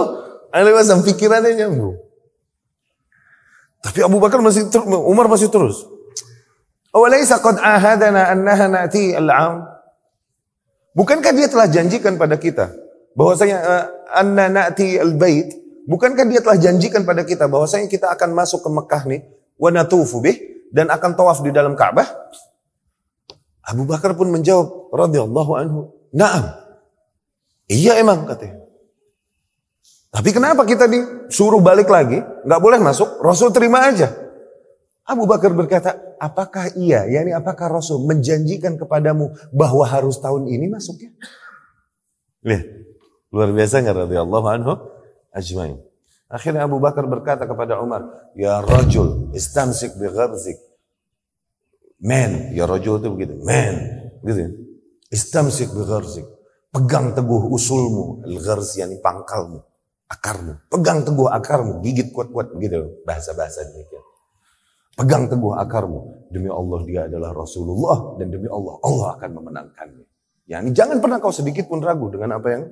[0.51, 1.95] alaihi wasallam, pikirannya nyambung.
[3.79, 4.67] Tapi Abu Bakar masih
[5.07, 5.87] Umar masih terus.
[6.91, 9.63] Awalaysa qad ahadana annaha na'ti al-'am?
[10.95, 12.71] Bukankah dia telah janjikan pada kita
[13.13, 15.53] bahwasanya uh, anna na'ti al-bait?
[15.85, 19.21] Bukankah dia telah janjikan pada kita bahwasanya kita akan masuk ke Mekah nih
[19.55, 22.09] wa natufu bih dan akan tawaf di dalam Ka'bah?
[23.63, 26.64] Abu Bakar pun menjawab radhiyallahu anhu, "Na'am."
[27.65, 28.65] Iya emang katanya.
[30.15, 32.23] Tapi kenapa kita disuruh balik lagi?
[32.47, 34.07] Nggak boleh masuk, Rasul terima aja.
[35.05, 41.11] Abu Bakar berkata, apakah iya, yakni apakah Rasul menjanjikan kepadamu bahwa harus tahun ini masuknya?
[42.41, 42.65] Lihat,
[43.29, 44.73] luar biasa nggak radhiyallahu anhu
[45.35, 45.77] ajmain.
[46.25, 50.57] Akhirnya Abu Bakar berkata kepada Umar, Ya rajul, istamsik bi gharzik.
[52.01, 53.75] Man, ya rajul itu begitu, man.
[54.25, 54.49] Gitu ya.
[55.13, 56.25] Istamsik bi gharzik.
[56.75, 59.63] Pegang teguh usulmu, al-gharz yakni pangkalmu,
[60.11, 60.67] akarmu.
[60.67, 64.03] Pegang teguh akarmu, gigit kuat-kuat begitu bahasa-bahasa demikian.
[64.95, 66.27] Pegang teguh akarmu.
[66.31, 68.19] Demi Allah dia adalah Rasulullah.
[68.19, 70.05] Dan demi Allah, Allah akan memenangkannya.
[70.47, 72.63] Ya, ini jangan pernah kau sedikit pun ragu dengan apa yang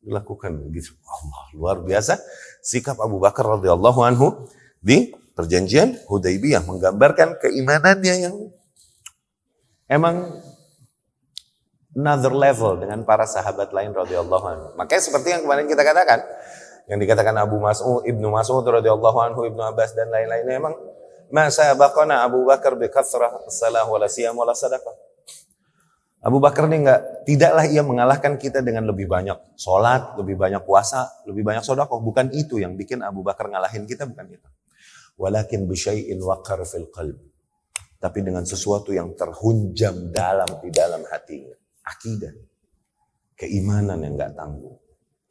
[0.00, 0.72] dilakukan.
[0.72, 0.96] Gitu.
[1.04, 2.16] Allah, luar biasa.
[2.64, 4.48] Sikap Abu Bakar radhiyallahu anhu
[4.80, 8.36] di perjanjian Hudaybiyah menggambarkan keimanannya yang
[9.88, 10.40] emang
[12.00, 14.66] another level dengan para sahabat lain radhiyallahu anhu.
[14.80, 16.24] Makanya seperti yang kemarin kita katakan,
[16.88, 20.74] yang dikatakan Abu Mas'ud, Ibnu Mas'ud radhiyallahu anhu, Ibnu Abbas dan lain-lainnya emang
[21.30, 24.98] Masa bakona Abu Bakar bi kathrah salah wala siyam wala sadaqah.
[26.26, 31.06] Abu Bakar ini enggak, tidaklah ia mengalahkan kita dengan lebih banyak sholat, lebih banyak puasa,
[31.24, 32.02] lebih banyak sodakoh.
[32.02, 34.48] Bukan itu yang bikin Abu Bakar ngalahin kita, bukan itu.
[35.16, 37.16] Walakin bisyai'in waqar fil qalb.
[37.96, 41.56] Tapi dengan sesuatu yang terhunjam dalam di dalam hatinya.
[41.84, 42.34] Akidah.
[43.36, 44.76] Keimanan yang enggak tangguh.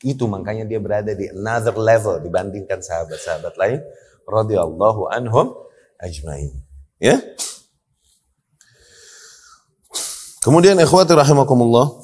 [0.01, 3.81] Itu makanya dia berada di another level dibandingkan sahabat-sahabat lain.
[4.29, 5.57] radhiyallahu anhum
[5.97, 6.53] ajmain.
[7.01, 7.17] Ya.
[10.39, 11.97] Kemudian ikhwati rahimakumullah.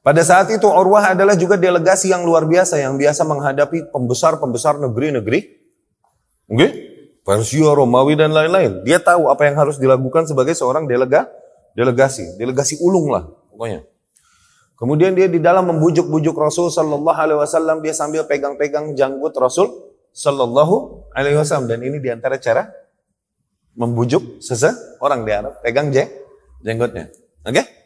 [0.00, 5.40] Pada saat itu Urwah adalah juga delegasi yang luar biasa yang biasa menghadapi pembesar-pembesar negeri-negeri.
[6.48, 6.56] Oke?
[6.56, 6.70] Okay?
[7.20, 8.80] Persia, Romawi dan lain-lain.
[8.82, 11.28] Dia tahu apa yang harus dilakukan sebagai seorang delega,
[11.76, 13.84] delegasi, delegasi ulung lah pokoknya.
[14.80, 19.68] Kemudian dia di dalam membujuk-bujuk Rasul Sallallahu Alaihi Wasallam dia sambil pegang-pegang janggut Rasul
[20.16, 22.64] Sallallahu Alaihi Wasallam dan ini di antara cara
[23.76, 26.08] membujuk seseorang di Arab pegang jeng
[26.64, 27.12] jenggotnya,
[27.44, 27.52] oke?
[27.52, 27.79] Okay?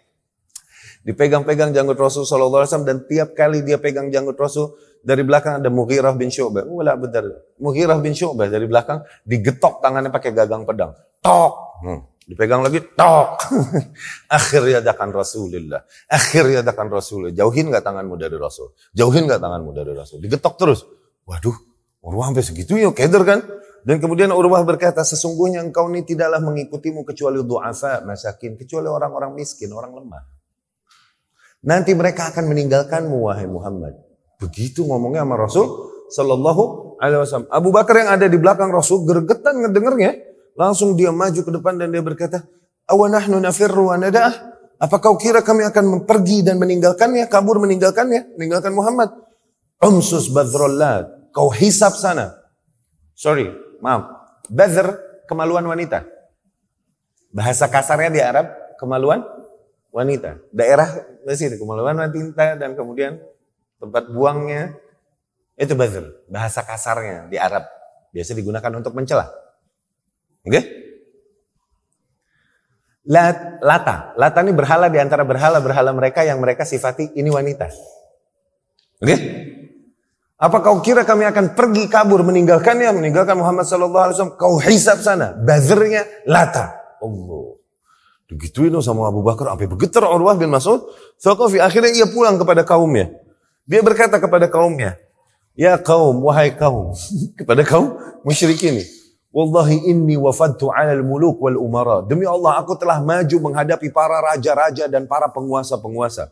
[1.04, 4.72] Dipegang-pegang janggut Rasul Sallallahu Alaihi Wasallam dan tiap kali dia pegang janggut Rasul
[5.04, 6.64] dari belakang ada Mughirah bin Syu'bah.
[6.64, 7.28] Wala benar.
[7.60, 10.96] Mughirah bin Syu'bah dari belakang digetok tangannya pakai gagang pedang.
[11.20, 11.52] Tok.
[11.84, 12.00] Hmm.
[12.24, 13.36] Dipegang lagi, tok.
[14.40, 15.84] Akhirnya dakan Rasulullah.
[16.08, 17.36] Akhirnya dakan Rasulullah.
[17.36, 18.72] Jauhin gak tanganmu dari Rasul?
[18.96, 20.24] Jauhin gak tanganmu dari Rasul?
[20.24, 20.88] Digetok terus.
[21.28, 21.52] Waduh,
[22.00, 23.44] Urwah sampai segitu ya keder kan.
[23.84, 29.68] Dan kemudian Urwah berkata, sesungguhnya engkau ini tidaklah mengikutimu kecuali du'afa, masakin, kecuali orang-orang miskin,
[29.76, 30.33] orang lemah.
[31.64, 33.96] Nanti mereka akan meninggalkanmu, wahai Muhammad.
[34.36, 35.66] Begitu ngomongnya sama Rasul
[36.12, 36.62] Sallallahu
[37.00, 37.48] Alaihi Wasallam.
[37.48, 40.12] Abu Bakar yang ada di belakang Rasul gergetan ngedengernya.
[40.54, 42.44] Langsung dia maju ke depan dan dia berkata,
[42.86, 44.54] Awanahnu nafirru wa nada'ah.
[44.78, 49.10] Apa kau kira kami akan pergi dan meninggalkannya, kabur meninggalkannya, meninggalkan Muhammad?
[49.80, 52.30] Umsus badrullat Kau hisap sana.
[53.18, 53.50] Sorry,
[53.82, 54.06] maaf.
[54.46, 54.86] Badr,
[55.26, 56.06] kemaluan wanita.
[57.34, 58.46] Bahasa kasarnya di Arab,
[58.78, 59.26] kemaluan
[59.94, 60.42] wanita.
[60.50, 60.90] Daerah
[61.38, 63.22] sini, kemaluan wanita dan kemudian
[63.78, 64.74] tempat buangnya.
[65.54, 67.62] Itu badr, bahasa kasarnya di Arab.
[68.10, 69.30] Biasa digunakan untuk mencela.
[70.42, 70.50] Oke?
[70.50, 70.64] Okay?
[73.62, 77.70] Lata, lata ini berhala di antara berhala-berhala mereka yang mereka sifati ini wanita.
[78.98, 79.06] Oke?
[79.06, 79.18] Okay?
[80.34, 84.34] Apa kau kira kami akan pergi kabur meninggalkannya, meninggalkan Muhammad sallallahu alaihi wasallam?
[84.34, 86.74] Kau hisap sana, bazirnya lata.
[86.98, 87.63] Allah.
[88.24, 90.80] Digituin sama Abu Bakar sampai bergetar Urwah bin Mas'ud.
[91.20, 93.12] Thaqafi akhirnya ia pulang kepada kaumnya.
[93.68, 94.96] Dia berkata kepada kaumnya,
[95.52, 96.96] "Ya kaum, wahai kaum,
[97.38, 98.84] kepada kaum musyrikin ini,
[99.34, 102.06] Wallahi inni wafadtu 'alal muluk wal umara.
[102.06, 106.30] Demi Allah aku telah maju menghadapi para raja-raja dan para penguasa-penguasa.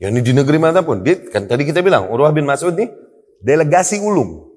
[0.00, 1.04] Yang ini di negeri mana pun.
[1.04, 2.88] Dia, kan tadi kita bilang Urwah bin Mas'ud nih
[3.44, 4.48] delegasi ulum.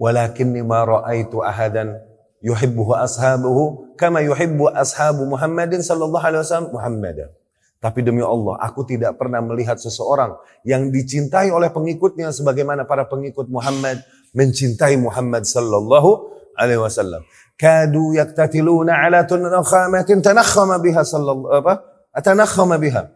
[0.00, 2.00] Walakinni ma ra'aitu ahadan
[2.44, 7.30] yuhibbuhu ashabuhu kama yuhibbu ashabu Muhammadin sallallahu alaihi wasallam Muhammadan.
[7.78, 10.34] Tapi demi Allah, aku tidak pernah melihat seseorang
[10.66, 14.02] yang dicintai oleh pengikutnya sebagaimana para pengikut Muhammad
[14.34, 16.26] mencintai Muhammad sallallahu
[16.58, 17.22] alaihi wasallam.
[17.54, 21.74] Kadu yaktatiluna ala tunakhamatin tanakhama biha sallallahu apa?
[22.18, 23.14] Tanakhama biha.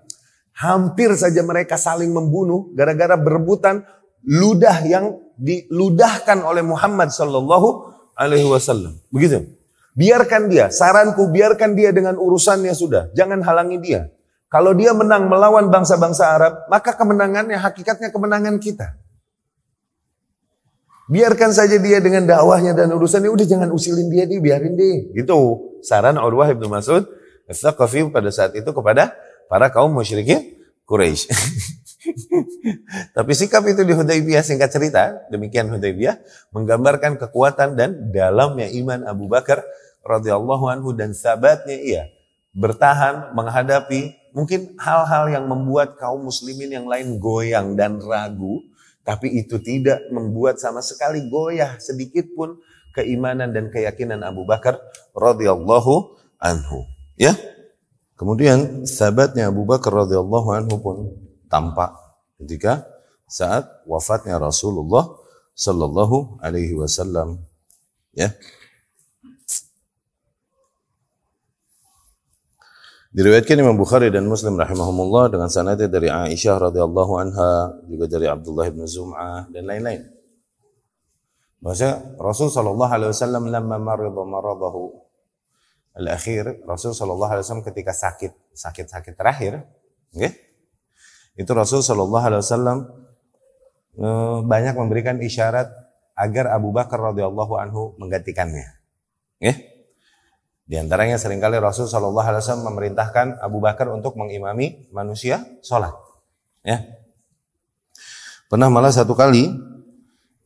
[0.54, 3.82] Hampir saja mereka saling membunuh gara-gara berebutan
[4.22, 8.98] ludah yang diludahkan oleh Muhammad sallallahu alaihi wasallam.
[9.12, 9.46] Begitu.
[9.92, 14.08] Biarkan dia, saranku biarkan dia dengan urusannya sudah, jangan halangi dia.
[14.48, 18.96] Kalau dia menang melawan bangsa-bangsa Arab, maka kemenangannya hakikatnya kemenangan kita.
[21.12, 25.12] Biarkan saja dia dengan dakwahnya dan urusannya, udah jangan usilin dia, dia biarin deh.
[25.12, 27.04] Gitu saran Urwah ibnu Mas'ud
[28.14, 29.12] pada saat itu kepada
[29.50, 30.56] para kaum musyrikin
[30.88, 31.28] Quraisy.
[33.16, 36.18] Tapi sikap itu di Hudaybiyah singkat cerita, demikian Hudaybiyah
[36.50, 39.62] menggambarkan kekuatan dan dalamnya iman Abu Bakar
[40.02, 42.02] radhiyallahu anhu dan sahabatnya ia
[42.52, 48.60] bertahan menghadapi mungkin hal-hal yang membuat kaum muslimin yang lain goyang dan ragu
[49.02, 52.58] tapi itu tidak membuat sama sekali goyah sedikit pun
[52.94, 54.78] keimanan dan keyakinan Abu Bakar
[55.16, 56.86] radhiyallahu anhu.
[57.18, 57.34] Ya.
[58.14, 60.96] Kemudian sahabatnya Abu Bakar radhiyallahu anhu pun
[61.52, 61.92] tampak
[62.40, 62.88] ketika
[63.28, 65.12] saat wafatnya Rasulullah
[65.52, 67.44] sallallahu alaihi wasallam.
[68.16, 68.32] Ya.
[73.12, 78.72] Diriwayatkan Imam Bukhari dan Muslim rahimahumullah dengan sanadnya dari Aisyah radhiyallahu anha, juga dari Abdullah
[78.72, 80.08] bin Zum'ah dan lain-lain.
[81.60, 84.96] Bahasa Rasul sallallahu alaihi wasallam lamma marida maradahu
[85.92, 89.60] al-akhir, Rasul sallallahu alaihi wasallam ketika sakit, sakit-sakit terakhir,
[90.16, 90.51] okay?
[91.38, 92.78] Itu Rasul sallallahu alaihi wasallam
[93.96, 95.68] eh, banyak memberikan isyarat
[96.16, 98.68] agar Abu Bakar radhiyallahu anhu menggantikannya.
[99.40, 99.72] Okay?
[100.72, 105.92] Di antaranya sering kali Rasul Shallallahu Alaihi Wasallam memerintahkan Abu Bakar untuk mengimami manusia sholat.
[106.62, 106.80] Ya.
[108.46, 109.52] Pernah malah satu kali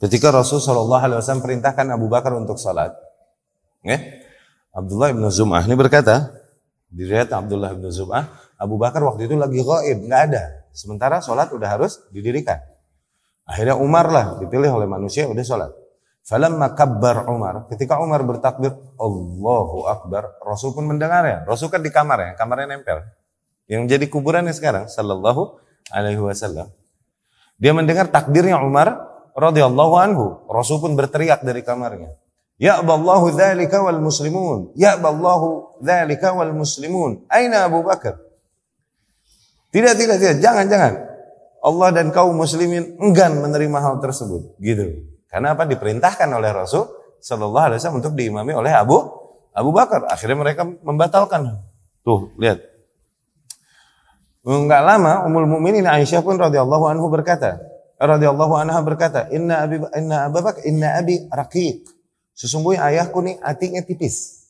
[0.01, 2.97] ketika Rasul Shallallahu Alaihi Wasallam perintahkan Abu Bakar untuk sholat.
[3.85, 4.03] Ya.
[4.75, 6.33] Abdullah bin Zum'ah ini berkata,
[6.91, 8.27] diriat Abdullah bin Zum'ah,
[8.57, 10.66] Abu Bakar waktu itu lagi gaib, nggak ada.
[10.77, 12.61] Sementara sholat udah harus didirikan.
[13.49, 15.73] Akhirnya Umar lah dipilih oleh manusia, udah sholat.
[16.27, 21.39] Falamma kabbar Umar, ketika Umar bertakbir, Allahu Akbar, Rasul pun mendengar ya.
[21.49, 23.01] Rasul kan di kamar ya, kamarnya nempel.
[23.71, 25.57] Yang jadi kuburannya sekarang, Sallallahu
[25.95, 26.69] Alaihi Wasallam.
[27.57, 30.45] Dia mendengar takbirnya Umar radhiyallahu anhu.
[30.51, 32.13] Rasul pun berteriak dari kamarnya.
[32.59, 34.75] Ya Allahu dzalika wal muslimun.
[34.77, 37.25] Ya Allahu dzalika wal muslimun.
[37.31, 38.26] Aina Abu Bakar?
[39.71, 40.37] Tidak, tidak, tidak.
[40.41, 40.93] Jangan, jangan.
[41.67, 44.55] Allah dan kaum muslimin enggan menerima hal tersebut.
[44.63, 45.03] Gitu.
[45.27, 45.67] Karena apa?
[45.67, 46.87] Diperintahkan oleh Rasul
[47.19, 49.03] Shallallahu Alaihi Wasallam untuk diimami oleh Abu
[49.51, 50.07] Abu Bakar.
[50.07, 51.59] Akhirnya mereka membatalkan.
[52.07, 52.63] Tuh, lihat.
[54.47, 57.59] Enggak lama Ummul Mukminin Aisyah pun radhiyallahu anhu berkata,
[57.99, 61.83] radhiyallahu anha berkata, "Inna Abi Inna Abu Bakar, Inna Abi raqiq."
[62.31, 64.46] Sesungguhnya ayahku nih hatinya tipis.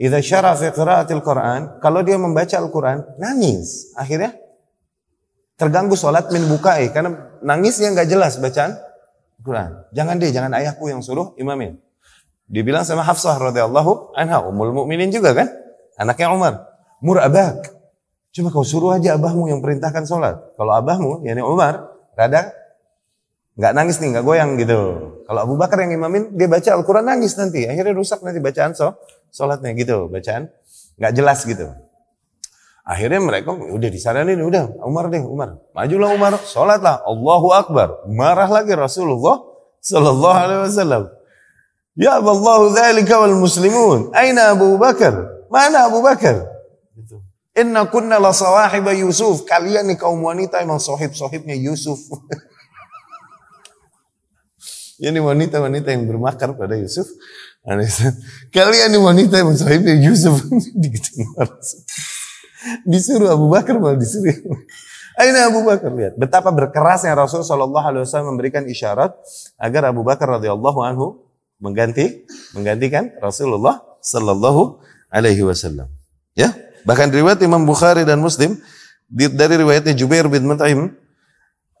[0.00, 3.92] Idza syara fi qiraatil Quran, kalau dia membaca Al-Quran, nangis.
[3.92, 4.32] Akhirnya
[5.60, 8.80] terganggu sholat min bukai karena nangisnya nggak jelas bacaan
[9.44, 9.76] Quran.
[9.92, 11.76] Jangan deh, jangan ayahku yang suruh imamin.
[12.48, 15.52] Dia bilang sama Hafsah radhiyallahu anha, umul mukminin juga kan?
[16.00, 16.64] Anaknya Umar.
[17.04, 17.68] Mur abak.
[18.32, 20.56] Cuma kau suruh aja abahmu yang perintahkan sholat.
[20.56, 22.56] Kalau abahmu, yakni Umar, rada
[23.60, 24.80] nggak nangis nih, nggak goyang gitu.
[25.28, 27.68] Kalau Abu Bakar yang imamin, dia baca Al-Quran nangis nanti.
[27.68, 28.96] Akhirnya rusak nanti bacaan so,
[29.28, 30.08] sholatnya gitu.
[30.08, 30.48] Bacaan
[30.96, 31.68] nggak jelas gitu.
[32.88, 35.60] Akhirnya mereka udah disaranin, udah Umar deh, Umar.
[35.76, 37.04] Majulah Umar, sholatlah.
[37.04, 38.08] Allahu Akbar.
[38.08, 39.44] Marah lagi Rasulullah
[39.78, 41.02] Sallallahu Alaihi Wasallam.
[41.94, 44.10] Ya Allah dzalika wal muslimun.
[44.16, 45.12] Aina Abu Bakar?
[45.52, 46.48] Mana Abu Bakar?
[46.96, 47.20] Gitu.
[47.54, 49.44] Inna kunna la sawahiba Yusuf.
[49.44, 52.00] Kalian nih kaum wanita emang sohib-sohibnya Yusuf.
[55.00, 57.08] Ini wanita-wanita yang bermakar pada Yusuf.
[58.52, 60.36] Kalian nih wanita emang sohibnya Yusuf.
[62.84, 64.36] Disuruh Abu Bakar malah disuruh.
[65.16, 69.16] Aina Abu Bakar lihat betapa berkerasnya Rasul Shallallahu Alaihi Wasallam memberikan isyarat
[69.56, 71.24] agar Abu Bakar radhiyallahu anhu
[71.56, 74.80] mengganti menggantikan Rasulullah Shallallahu
[75.12, 75.90] alaihi wasallam.
[76.32, 76.56] Ya,
[76.88, 78.56] bahkan riwayat Imam Bukhari dan Muslim
[79.10, 80.94] dari riwayatnya Jubair bin Mut'im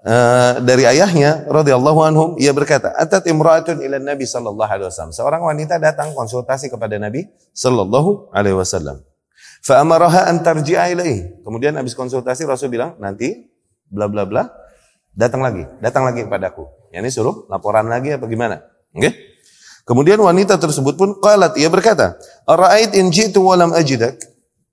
[0.04, 5.12] uh, dari ayahnya radhiyallahu anhum ia berkata atat imra'atun ila Nabi sallallahu alaihi wasallam.
[5.12, 9.02] Seorang wanita datang konsultasi kepada Nabi sallallahu alaihi wasallam.
[9.60, 11.44] Fa amaraha an tarji'a ilaihi.
[11.44, 13.48] Kemudian habis konsultasi Rasul bilang nanti
[13.90, 14.48] bla bla bla
[15.12, 16.62] datang lagi datang lagi kepadaku
[16.94, 18.62] ini suruh laporan lagi apa gimana?
[18.94, 19.00] Oke?
[19.06, 19.12] Okay?
[19.86, 22.14] kemudian wanita tersebut pun qalat ia berkata
[22.46, 24.18] ara'ait in ji'tu wa lam ajidak?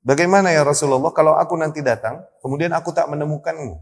[0.06, 3.76] Bagaimana ya Rasulullah kalau aku nanti datang, kemudian aku tak menemukanmu?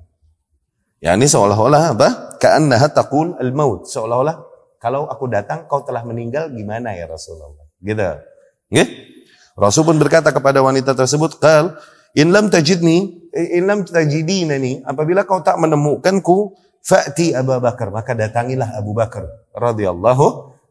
[1.03, 2.37] Ya ini seolah-olah apa?
[2.39, 3.87] Ka'annaha taqul al-maut.
[3.87, 4.35] Seolah-olah
[4.79, 7.65] kalau aku datang kau telah meninggal gimana ya Rasulullah?
[7.81, 8.05] Gitu.
[8.71, 8.87] Nggih?
[9.55, 11.79] Rasul pun berkata kepada wanita tersebut, "Qal
[12.11, 18.75] in lam tajidni, in lam tajidinani, apabila kau tak menemukanku, fa'ti Abu Bakar, maka datangilah
[18.75, 19.23] Abu Bakar
[19.55, 20.25] radhiyallahu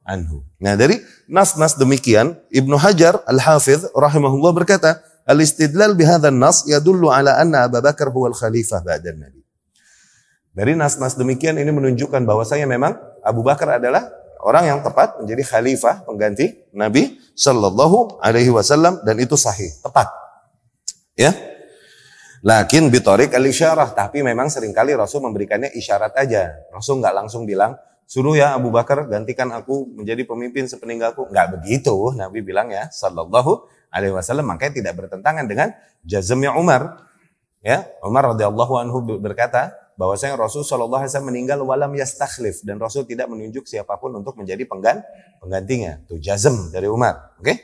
[0.04, 1.00] anhu." Nah, dari
[1.32, 8.12] nas-nas demikian, Ibnu Hajar Al-Hafidh rahimahullah berkata, Al-istidlal bihadzal nas yadullu ala anna Abu Bakar
[8.12, 9.43] huwa al-khalifah ba'da Nabi.
[10.54, 12.94] Dari nas-nas demikian ini menunjukkan bahwasanya memang
[13.26, 14.06] Abu Bakar adalah
[14.38, 20.06] orang yang tepat menjadi khalifah pengganti Nabi Shallallahu Alaihi Wasallam dan itu sahih tepat.
[21.18, 21.34] Ya.
[22.44, 26.54] Lakin bitorik al isyarah tapi memang sering kali Rasul memberikannya isyarat aja.
[26.70, 27.74] Rasul nggak langsung bilang
[28.06, 31.26] suruh ya Abu Bakar gantikan aku menjadi pemimpin sepeninggalku.
[31.34, 35.74] Nggak begitu Nabi bilang ya Shallallahu alaihi wasallam makanya tidak bertentangan dengan
[36.06, 37.10] jazmnya Umar.
[37.64, 43.06] Ya, Umar radhiyallahu anhu berkata bahwasanya Rasul sallallahu alaihi wasallam meninggal walam yastakhlif dan Rasul
[43.06, 45.02] tidak menunjuk siapa pun untuk menjadi penggan
[45.38, 46.02] penggantinya.
[46.06, 47.38] Itu jazm dari Umar.
[47.38, 47.44] Oke?
[47.46, 47.56] Okay?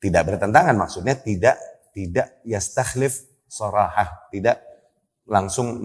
[0.00, 1.60] Tidak bertentangan maksudnya tidak
[1.92, 4.62] tidak yastakhlif sorahah, tidak
[5.30, 5.78] langsung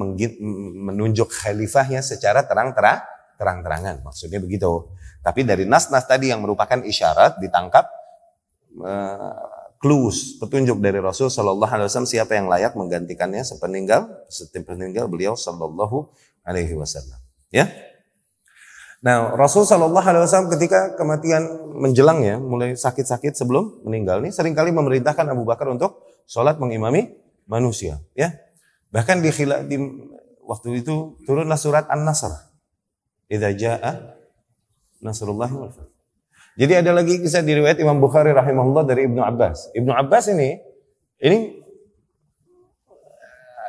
[0.89, 3.03] menunjuk khalifahnya secara terang-terang
[3.35, 4.01] terang-terangan.
[4.01, 4.89] Maksudnya begitu.
[5.21, 7.85] Tapi dari nas-nas tadi yang merupakan isyarat ditangkap
[8.81, 9.54] eh,
[9.85, 16.09] clues, petunjuk dari Rasul Shallallahu Alaihi Wasallam siapa yang layak menggantikannya sepeninggal sepeninggal beliau Shallallahu
[16.41, 17.21] Alaihi Wasallam.
[17.53, 17.69] Ya.
[19.05, 21.45] Nah, Rasul Shallallahu Alaihi Wasallam ketika kematian
[21.77, 27.13] menjelang ya, mulai sakit-sakit sebelum meninggal ini sering kali memerintahkan Abu Bakar untuk sholat mengimami
[27.45, 28.01] manusia.
[28.17, 28.33] Ya.
[28.89, 29.29] Bahkan di,
[29.69, 29.77] di
[30.41, 32.33] waktu itu turunlah surat An-Nasr.
[33.29, 34.17] Idza jaa
[34.97, 35.94] nasrullahi wal fath.
[36.55, 39.75] Jadi ada lagi kisah di riwayat Imam Bukhari rahimahullah dari Ibnu Abbas.
[39.75, 40.55] Ibnu Abbas ini
[41.19, 41.65] ini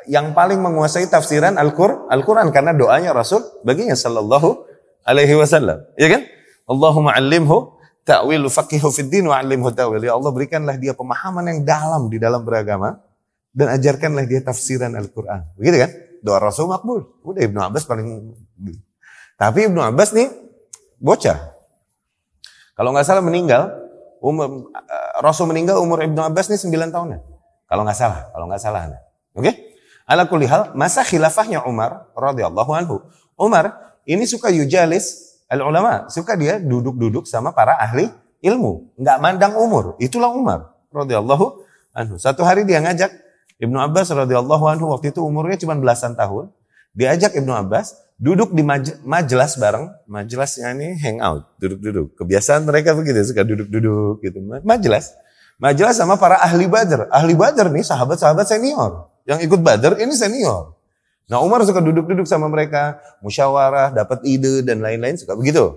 [0.06, 2.22] yang paling menguasai tafsiran Al-Qur'an Al
[2.54, 4.54] karena doanya Rasul baginya sallallahu
[5.02, 5.82] alaihi wasallam.
[5.98, 6.22] Ya kan?
[6.66, 7.74] Allahumma 'allimhu
[8.06, 10.06] ta'wil faqihu fid din wa 'allimhu ta'wil.
[10.06, 13.02] Ya Allah berikanlah dia pemahaman yang dalam di dalam beragama
[13.50, 15.42] dan ajarkanlah dia tafsiran Al-Qur'an.
[15.58, 15.90] Begitu kan?
[16.22, 17.02] Doa Rasul makbul.
[17.26, 18.34] Udah Ibnu Abbas paling
[19.36, 20.28] Tapi Ibnu Abbas nih
[21.02, 21.55] bocah,
[22.76, 23.72] kalau nggak salah meninggal,
[24.20, 27.20] umur, uh, Rasul meninggal umur Ibnu Abbas ini 9 tahun ya.
[27.66, 28.80] Kalau nggak salah, kalau nggak salah.
[28.86, 28.94] Oke?
[29.40, 29.54] Okay?
[30.06, 33.02] Ala kulihal, masa khilafahnya Umar radhiyallahu anhu.
[33.34, 38.06] Umar ini suka yujalis al ulama, suka dia duduk-duduk sama para ahli
[38.38, 39.98] ilmu, nggak mandang umur.
[39.98, 42.14] Itulah Umar radhiyallahu anhu.
[42.22, 43.10] Satu hari dia ngajak
[43.58, 46.52] Ibnu Abbas radhiyallahu anhu waktu itu umurnya cuma belasan tahun.
[46.96, 52.16] Diajak Ibnu Abbas, duduk di maj majelis bareng, majelisnya ini hangout, duduk-duduk.
[52.16, 54.40] Kebiasaan mereka begitu, suka duduk-duduk gitu.
[54.64, 55.12] Majelis.
[55.60, 57.12] Majelis sama para ahli badar.
[57.12, 59.12] Ahli badar nih sahabat-sahabat senior.
[59.28, 60.72] Yang ikut badar ini senior.
[61.28, 65.76] Nah Umar suka duduk-duduk sama mereka, musyawarah, dapat ide dan lain-lain, suka begitu.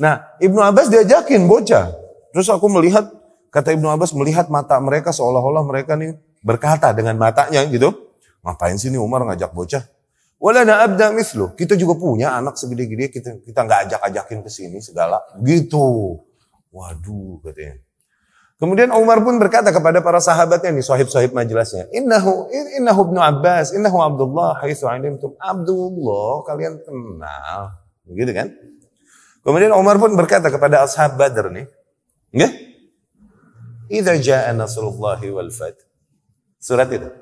[0.00, 1.92] Nah Ibnu Abbas diajakin bocah.
[2.32, 3.08] Terus aku melihat,
[3.52, 7.92] kata Ibnu Abbas melihat mata mereka seolah-olah mereka nih berkata dengan matanya gitu.
[8.40, 9.95] Ngapain sih nih Umar ngajak bocah?
[10.36, 11.56] Walana abda mislu.
[11.56, 15.20] Kita juga punya anak segede-gede kita kita nggak ajak-ajakin ke sini segala.
[15.40, 16.20] Gitu.
[16.72, 17.80] Waduh katanya.
[18.56, 22.48] Kemudian Umar pun berkata kepada para sahabatnya nih, sahib-sahib majelisnya, "Innahu
[22.80, 27.76] innahu ibnu Abbas, innahu Abdullah haitsu alimtum." Abdullah kalian kenal.
[28.08, 28.48] Begitu kan?
[29.44, 31.68] Kemudian Umar pun berkata kepada ashab Badr nih,
[32.32, 32.52] "Nggih?
[33.92, 35.84] Idza jaa nasrullahi wal fath."
[36.56, 37.12] Surat itu.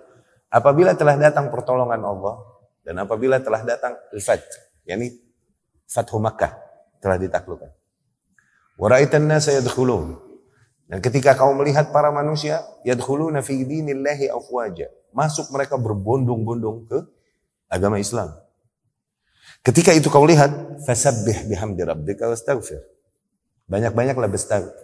[0.55, 2.54] Apabila telah datang pertolongan Allah
[2.85, 4.45] dan apabila telah datang al-fath,
[4.85, 5.17] yakni
[5.89, 6.53] Fathu Makkah
[7.01, 7.73] telah ditaklukkan.
[8.77, 10.21] Wa ra'aitan nasa yadkhulun.
[10.85, 16.99] Dan ketika kau melihat para manusia yadkhuluna fi dinillahi afwaja, masuk mereka berbondong-bondong ke
[17.73, 18.37] agama Islam.
[19.65, 22.85] Ketika itu kau lihat, fasabbih bihamdi rabbika wastaghfir.
[23.65, 24.29] Banyak-banyaklah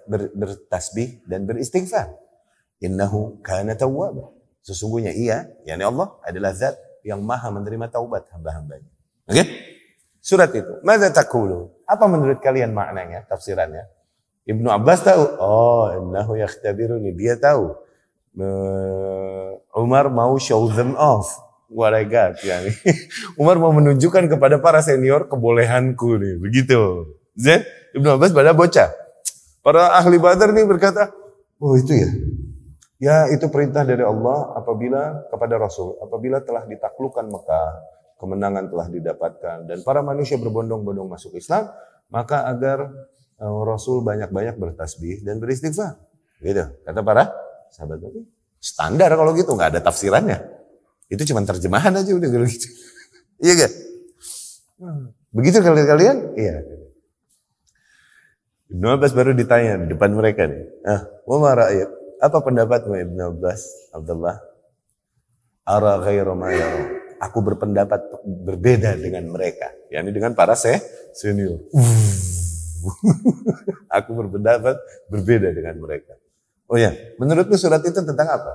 [0.09, 2.17] bertasbih dan beristighfar.
[2.81, 4.33] Innahu kana tawwaba.
[4.65, 8.91] Sesungguhnya ia, yakni Allah adalah zat yang maha menerima taubat hamba-hambanya.
[9.27, 9.35] Oke?
[9.35, 9.47] Okay?
[10.21, 10.81] Surat itu.
[10.85, 11.73] Mada takulu?
[11.89, 13.89] Apa menurut kalian maknanya, tafsirannya?
[14.45, 15.23] Ibnu Abbas tahu.
[15.41, 17.17] Oh, innahu yakhtabiruni.
[17.17, 17.73] Dia tahu.
[19.73, 21.33] Umar mau show them off.
[21.71, 22.43] What I got.
[22.43, 22.75] Yani.
[23.41, 26.35] Umar mau menunjukkan kepada para senior kebolehanku nih.
[26.37, 27.15] Begitu.
[27.39, 27.65] Zed,
[27.97, 28.91] Ibnu Abbas pada bocah.
[29.61, 31.13] Para ahli badar nih berkata,
[31.61, 32.11] oh itu ya.
[33.01, 35.97] Ya itu perintah dari Allah apabila kepada Rasul.
[36.05, 37.71] Apabila telah ditaklukkan Mekah,
[38.21, 39.57] kemenangan telah didapatkan.
[39.65, 41.73] Dan para manusia berbondong-bondong masuk Islam,
[42.13, 42.93] maka agar
[43.41, 45.97] uh, Rasul banyak-banyak bertasbih dan beristighfar.
[46.45, 46.61] Gitu.
[46.85, 47.33] Kata para
[47.73, 48.21] sahabat Nabi.
[48.61, 50.37] Standar kalau gitu, nggak ada tafsirannya.
[51.09, 52.69] Itu cuma terjemahan aja udah gitu.
[53.45, 53.73] iya gak?
[55.33, 56.17] Begitu kalian kalian?
[56.37, 56.57] Iya.
[58.71, 60.63] Ibnu Abbas baru ditanya di depan mereka nih.
[60.85, 62.00] Ah, wa ayat.
[62.21, 63.65] Apa pendapatmu Ibnu Abbas,
[63.97, 64.37] Abdullah?
[65.65, 66.37] Ara ghairu
[67.21, 69.73] Aku berpendapat berbeda dengan mereka.
[69.93, 70.81] yakni dengan para se
[71.13, 71.61] senior.
[73.97, 74.77] Aku berpendapat
[75.13, 76.17] berbeda dengan mereka.
[76.71, 78.53] Oh ya, menurutmu surat itu tentang apa?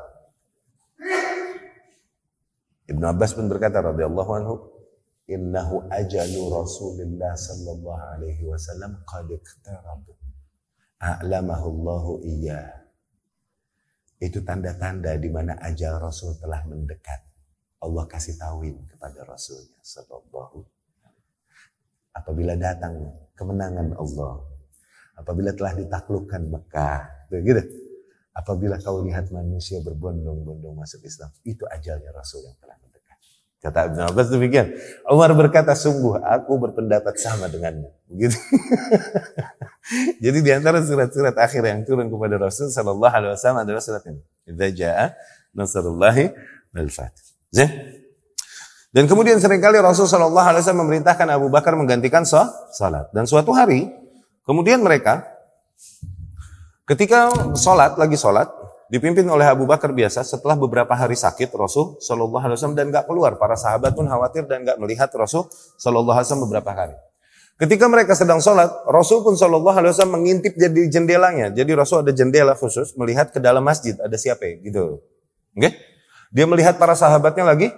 [2.86, 4.56] Ibnu Abbas pun berkata radhiyallahu anhu,
[5.26, 10.06] innahu ajalu Rasulullah sallallahu alaihi wasallam qad iqtarab.
[11.02, 12.85] A'lamahu Allahu iya.
[14.26, 17.22] Itu tanda-tanda di mana ajal Rasul telah mendekat.
[17.86, 20.66] Allah kasih tauin kepada Rasulnya sallallahu
[22.16, 24.40] apabila datang kemenangan Allah,
[25.20, 27.84] apabila telah ditaklukkan Mekah, begitu.
[28.36, 32.76] Apabila kau lihat manusia berbondong-bondong masuk Islam, itu ajalnya Rasul yang telah
[33.66, 34.78] Kata Ibn Abbas demikian.
[35.10, 37.90] Umar berkata, sungguh aku berpendapat sama denganmu.
[38.14, 38.38] Begitu.
[40.24, 44.22] Jadi di antara surat-surat akhir yang turun kepada Rasul Sallallahu Alaihi Wasallam adalah surat ini.
[44.46, 45.06] Idza jaa
[45.58, 46.30] nasrullahi
[46.78, 47.34] wal fath.
[48.94, 53.10] Dan kemudian sering kali Rasul Sallallahu Alaihi Wasallam memerintahkan Abu Bakar menggantikan salat.
[53.18, 53.90] Dan suatu hari,
[54.46, 55.26] kemudian mereka
[56.86, 58.46] ketika salat lagi salat,
[58.92, 63.06] dipimpin oleh Abu Bakar biasa setelah beberapa hari sakit Rasul Shallallahu Alaihi Wasallam dan nggak
[63.10, 65.50] keluar para sahabat pun khawatir dan nggak melihat Rasul
[65.82, 66.96] Shallallahu Alaihi Wasallam beberapa hari.
[67.56, 71.48] Ketika mereka sedang sholat, Rasul pun Shallallahu Alaihi Wasallam mengintip jadi jendelanya.
[71.56, 75.00] Jadi Rasul ada jendela khusus melihat ke dalam masjid ada siapa ya, gitu.
[75.56, 75.64] Oke?
[75.64, 75.72] Okay?
[76.36, 77.72] Dia melihat para sahabatnya lagi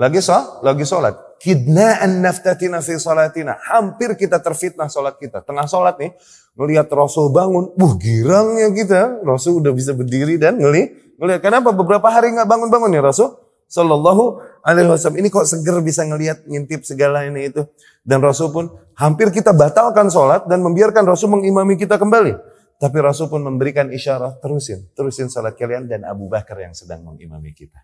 [0.00, 1.14] lagi sholat, lagi sholat.
[1.36, 3.60] Kidna'an naftatina fi sholatina.
[3.60, 5.44] Hampir kita terfitnah sholat kita.
[5.44, 6.16] Tengah sholat nih,
[6.58, 9.22] melihat Rasul bangun, buh girangnya kita.
[9.22, 11.40] Rasul udah bisa berdiri dan ngeli, ngelihat.
[11.44, 13.36] Kenapa beberapa hari nggak bangun-bangun ya Rasul?
[13.70, 15.22] Sallallahu alaihi wasallam.
[15.22, 17.62] Ini kok seger bisa ngelihat ngintip segala ini itu.
[18.02, 18.66] Dan Rasul pun
[18.98, 22.34] hampir kita batalkan sholat dan membiarkan Rasul mengimami kita kembali.
[22.80, 27.52] Tapi Rasul pun memberikan isyarat, terusin, terusin sholat kalian dan Abu Bakar yang sedang mengimami
[27.52, 27.78] kita.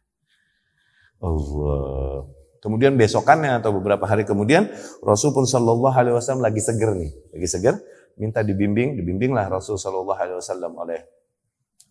[1.20, 2.26] Allah.
[2.64, 4.66] Kemudian besokannya atau beberapa hari kemudian
[5.04, 7.78] Rasul pun Shallallahu Alaihi Wasallam lagi seger nih, lagi seger,
[8.16, 11.00] minta dibimbing, dibimbinglah Rasul Shallallahu Alaihi Wasallam oleh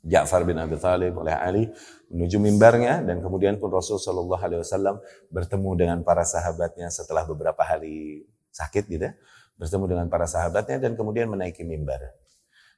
[0.06, 1.66] Ja'far bin Abi Thalib oleh Ali
[2.14, 5.02] menuju mimbarnya dan kemudian pun Rasul Shallallahu Alaihi Wasallam
[5.34, 9.14] bertemu dengan para sahabatnya setelah beberapa hari sakit gitu ya,
[9.58, 12.02] bertemu dengan para sahabatnya dan kemudian menaiki mimbar.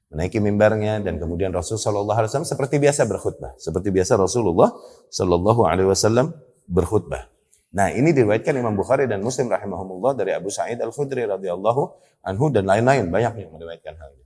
[0.08, 4.72] Menaiki mimbarnya dan kemudian Rasul Shallallahu Alaihi Wasallam seperti biasa berkhutbah, seperti biasa Rasulullah
[5.12, 6.32] Shallallahu Alaihi Wasallam
[6.64, 7.37] berkhutbah.
[7.68, 11.82] Nah ini diriwayatkan Imam Bukhari dan Muslim rahimahumullah dari Abu Sa'id Al Khudri radhiyallahu
[12.24, 13.12] anhu dan lain-lain.
[13.12, 14.24] Banyak yang meriwayatkan hal ini.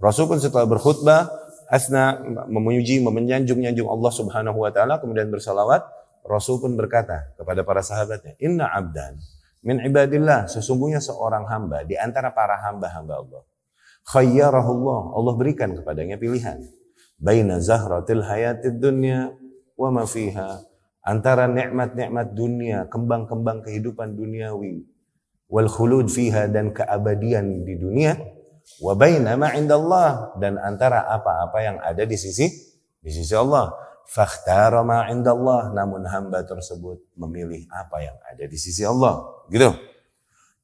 [0.00, 1.28] Rasul pun setelah berkhutbah
[1.68, 5.84] asna memuji memenyanjung-nyanjung Allah Subhanahu wa taala kemudian bersalawat
[6.24, 9.20] Rasul pun berkata kepada para sahabatnya inna abdan
[9.60, 10.48] min ibadillah.
[10.48, 13.42] Sesungguhnya seorang hamba di antara para hamba-hamba Allah.
[14.08, 16.64] Khayyarahullah Allah berikan kepadanya pilihan.
[17.20, 19.32] Baina zahratil hayatid dunya
[19.76, 20.73] wa ma fiha
[21.04, 24.88] antara nikmat-nikmat dunia kembang-kembang kehidupan duniawi
[25.52, 28.16] wal khulud fiha dan keabadian di dunia
[28.80, 32.48] wa baina ma indallah dan antara apa-apa yang ada di sisi
[33.04, 33.68] di sisi Allah
[34.08, 39.70] fakhtara ma indallah namun hamba tersebut memilih apa yang ada di sisi Allah gitu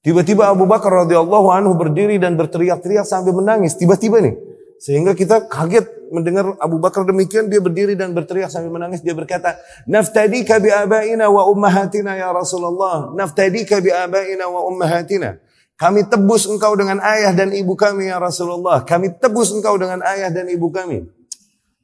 [0.00, 3.76] Tiba-tiba Abu Bakar radhiyallahu anhu berdiri dan berteriak-teriak sambil menangis.
[3.76, 4.32] Tiba-tiba nih.
[4.80, 7.46] Sehingga kita kaget mendengar Abu Bakar demikian.
[7.46, 9.00] Dia berdiri dan berteriak sambil menangis.
[9.00, 9.56] Dia berkata,
[9.86, 13.14] Naftadika bi abaina wa ummahatina ya Rasulullah.
[13.14, 15.38] Naftadika bi abaina wa ummahatina.
[15.80, 18.84] Kami tebus engkau dengan ayah dan ibu kami ya Rasulullah.
[18.84, 21.08] Kami tebus engkau dengan ayah dan ibu kami.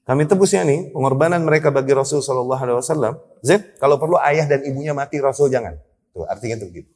[0.04, 3.16] Kami tebus ya nih pengorbanan mereka bagi Rasul Shallallahu Alaihi Wasallam.
[3.40, 5.80] Zed, kalau perlu ayah dan ibunya mati Rasul jangan.
[6.12, 6.90] Tuh artinya tuh gitu.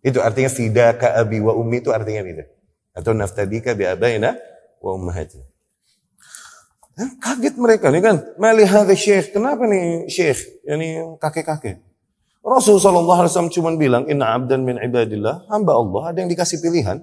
[0.00, 2.42] Itu artinya fidaka abi wa ummi itu artinya gitu.
[2.96, 4.34] Atau naftadika bi abaina
[4.80, 5.51] wa ummahatina.
[6.96, 8.16] Kaget mereka nih kan.
[8.36, 9.32] Mali hadhi syekh.
[9.32, 10.64] Kenapa nih syekh?
[10.68, 11.80] Yani kakek-kakek.
[12.42, 15.46] Rasul SAW cuma bilang, Inna abdan min ibadillah.
[15.48, 17.00] Hamba Allah ada yang dikasih pilihan.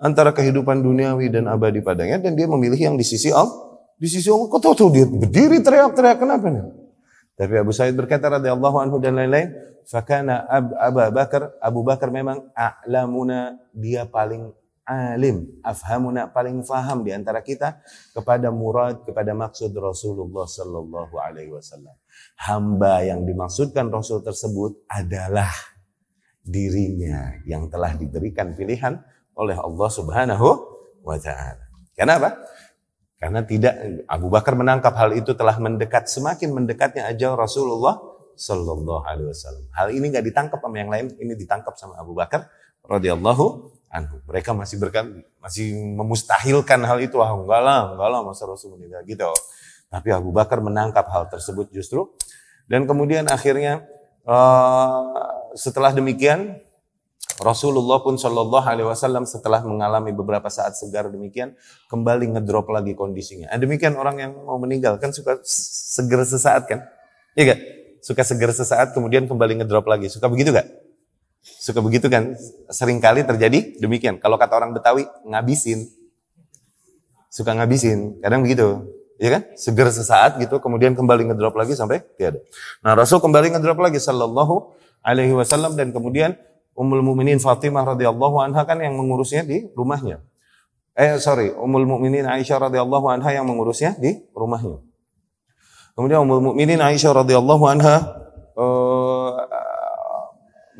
[0.00, 3.68] antara kehidupan duniawi dan abadi padanya dan dia memilih yang di sisi Allah.
[4.00, 6.64] Di sisi Allah, kau tahu dia berdiri teriak-teriak kenapa nih?
[7.36, 9.52] Tapi Abu Sa'id berkata radhiyallahu anhu dan lain-lain,
[9.84, 14.56] fakana Ab Abu Bakar, Abu Bakar memang a'lamuna dia paling
[14.90, 17.78] alim, afhamuna paling faham di antara kita
[18.10, 21.94] kepada murad, kepada maksud Rasulullah sallallahu alaihi wasallam.
[22.42, 25.54] Hamba yang dimaksudkan Rasul tersebut adalah
[26.42, 28.98] dirinya yang telah diberikan pilihan
[29.38, 30.48] oleh Allah Subhanahu
[31.06, 31.70] wa taala.
[31.94, 32.42] Kenapa?
[33.20, 33.76] Karena tidak
[34.08, 38.00] Abu Bakar menangkap hal itu telah mendekat semakin mendekatnya ajal Rasulullah
[38.32, 39.64] Sallallahu Alaihi Wasallam.
[39.76, 42.48] Hal ini nggak ditangkap sama yang lain, ini ditangkap sama Abu Bakar
[42.88, 44.22] radhiyallahu anhu.
[44.30, 47.18] Mereka masih berkan, masih memustahilkan hal itu.
[47.18, 49.28] Ah, enggak lah, enggak lah masa Rasul meninggal gitu.
[49.90, 52.14] Tapi Abu Bakar menangkap hal tersebut justru.
[52.70, 53.82] Dan kemudian akhirnya
[54.22, 55.10] uh,
[55.58, 56.62] setelah demikian
[57.40, 61.56] Rasulullah pun Shallallahu Alaihi Wasallam setelah mengalami beberapa saat segar demikian
[61.88, 63.48] kembali ngedrop lagi kondisinya.
[63.50, 66.84] Nah, demikian orang yang mau meninggal kan suka seger sesaat kan?
[67.34, 67.60] Iya gak?
[68.04, 70.12] Suka seger sesaat kemudian kembali ngedrop lagi.
[70.12, 70.68] Suka begitu gak?
[71.40, 72.36] Suka begitu kan?
[72.68, 74.20] Seringkali terjadi demikian.
[74.20, 75.88] Kalau kata orang Betawi ngabisin,
[77.32, 78.20] suka ngabisin.
[78.20, 78.84] Kadang begitu.
[79.20, 79.42] Ya kan?
[79.56, 82.40] Seger sesaat gitu, kemudian kembali ngedrop lagi sampai tiada.
[82.80, 84.72] Nah Rasul kembali ngedrop lagi Sallallahu
[85.04, 86.36] Alaihi Wasallam dan kemudian
[86.72, 90.24] Ummul Mukminin Fatimah radhiyallahu anha kan yang mengurusnya di rumahnya.
[90.96, 94.80] Eh sorry, Ummul Mukminin Aisyah radhiyallahu anha yang mengurusnya di rumahnya.
[95.92, 97.96] Kemudian Ummul Mukminin Aisyah radhiyallahu anha
[98.56, 99.36] uh,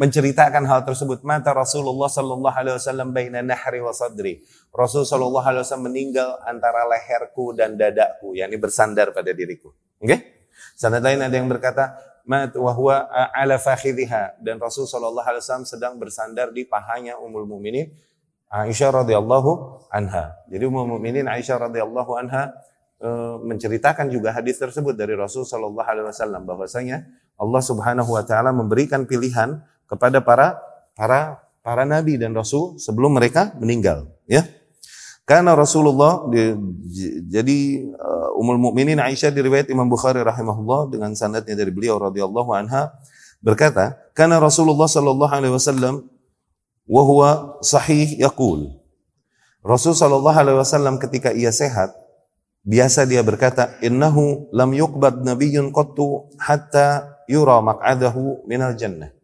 [0.01, 1.21] menceritakan hal tersebut.
[1.29, 4.41] Mata Rasulullah sallallahu alaihi wasallam baina nahri wa sadri.
[4.73, 9.77] Rasul sallallahu alaihi wasallam meninggal antara leherku dan dadaku, yakni bersandar pada diriku.
[10.01, 10.09] Oke?
[10.09, 10.19] Okay?
[10.81, 13.05] Sanad lain ada yang berkata, mat wa huwa
[13.37, 17.93] ala fakhidhiha dan Rasul sallallahu alaihi wasallam sedang bersandar di pahanya Ummul Mukminin
[18.51, 20.41] Aisyah radhiyallahu anha.
[20.49, 22.57] Jadi Ummul Mukminin Aisyah radhiyallahu anha
[22.99, 23.09] e,
[23.47, 27.05] menceritakan juga hadis tersebut dari Rasul sallallahu alaihi wasallam bahwasanya
[27.41, 30.63] Allah Subhanahu wa taala memberikan pilihan kepada para
[30.95, 34.47] para para nabi dan rasul sebelum mereka meninggal, ya.
[35.31, 36.27] Karena Rasulullah
[37.31, 42.91] jadi uh, Ummul Mukminin Aisyah diriwayat Imam Bukhari rahimahullah dengan sanadnya dari beliau radhiyallahu anha
[43.39, 46.03] berkata, "Karena Rasulullah sallallahu alaihi wasallam
[46.83, 47.31] wa huwa
[47.63, 48.75] sahih yaqul."
[49.63, 51.95] Rasul sallallahu alaihi wasallam ketika ia sehat,
[52.67, 59.15] biasa dia berkata, "Innahu lam yuqbad nabiyyun qattu hatta yura maq'adahu minal jannah."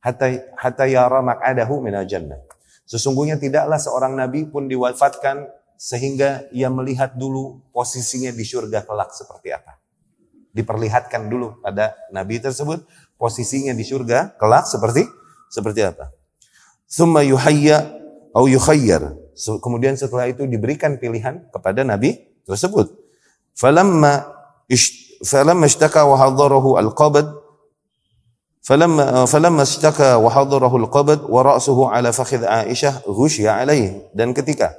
[0.00, 2.40] Hatta hatta yara maq'adahu minal jannah.
[2.88, 5.46] Sesungguhnya tidaklah seorang nabi pun diwafatkan
[5.80, 9.80] sehingga ia melihat dulu posisinya di surga kelak seperti apa.
[10.52, 12.84] Diperlihatkan dulu pada nabi tersebut
[13.16, 15.08] posisinya di surga kelak seperti
[15.48, 16.12] seperti apa.
[16.84, 17.96] Summa yuhayya
[18.36, 19.16] au yukhayyar.
[19.64, 22.92] Kemudian setelah itu diberikan pilihan kepada nabi tersebut.
[23.56, 24.28] Falamma
[25.24, 27.39] falamma ishtaka wa hadarahu al-qabd
[28.65, 34.73] فلما فلما اشتكى وحضره القبض ورأسه على فخذ عائشة غشي عليه dan ketika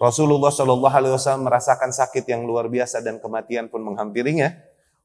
[0.00, 4.48] Rasulullah Shallallahu Alaihi Wasallam merasakan sakit yang luar biasa dan kematian pun menghampirinya,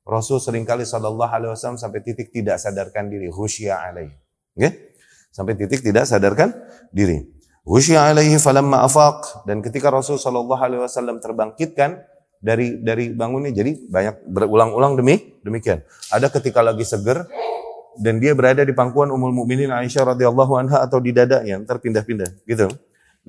[0.07, 4.07] Rasul seringkali Shallallahu Alaihi Wasallam sampai titik tidak sadarkan diri, husya alaih,
[4.55, 4.95] okay?
[5.36, 6.55] sampai titik tidak sadarkan
[6.95, 7.27] diri.
[7.67, 11.99] Husya alaihi falamma afaq dan ketika Rasul Shallallahu Alaihi Wasallam terbangkitkan
[12.39, 15.81] dari dari bangunnya, jadi banyak berulang-ulang demi demikian.
[16.13, 17.25] Ada ketika lagi seger,
[18.01, 22.72] dan dia berada di pangkuan Ummul Mukminin Aisyah radhiyallahu anha atau di dadanya terpindah-pindah gitu.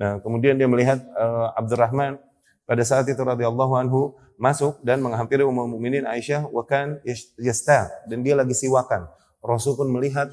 [0.00, 2.16] Nah, kemudian dia melihat uh, Abdurrahman
[2.64, 7.04] pada saat itu radhiyallahu anhu masuk dan menghampiri Ummul Mukminin Aisyah wa kan
[7.36, 9.04] yasta dan dia lagi siwakan.
[9.44, 10.32] Rasul pun melihat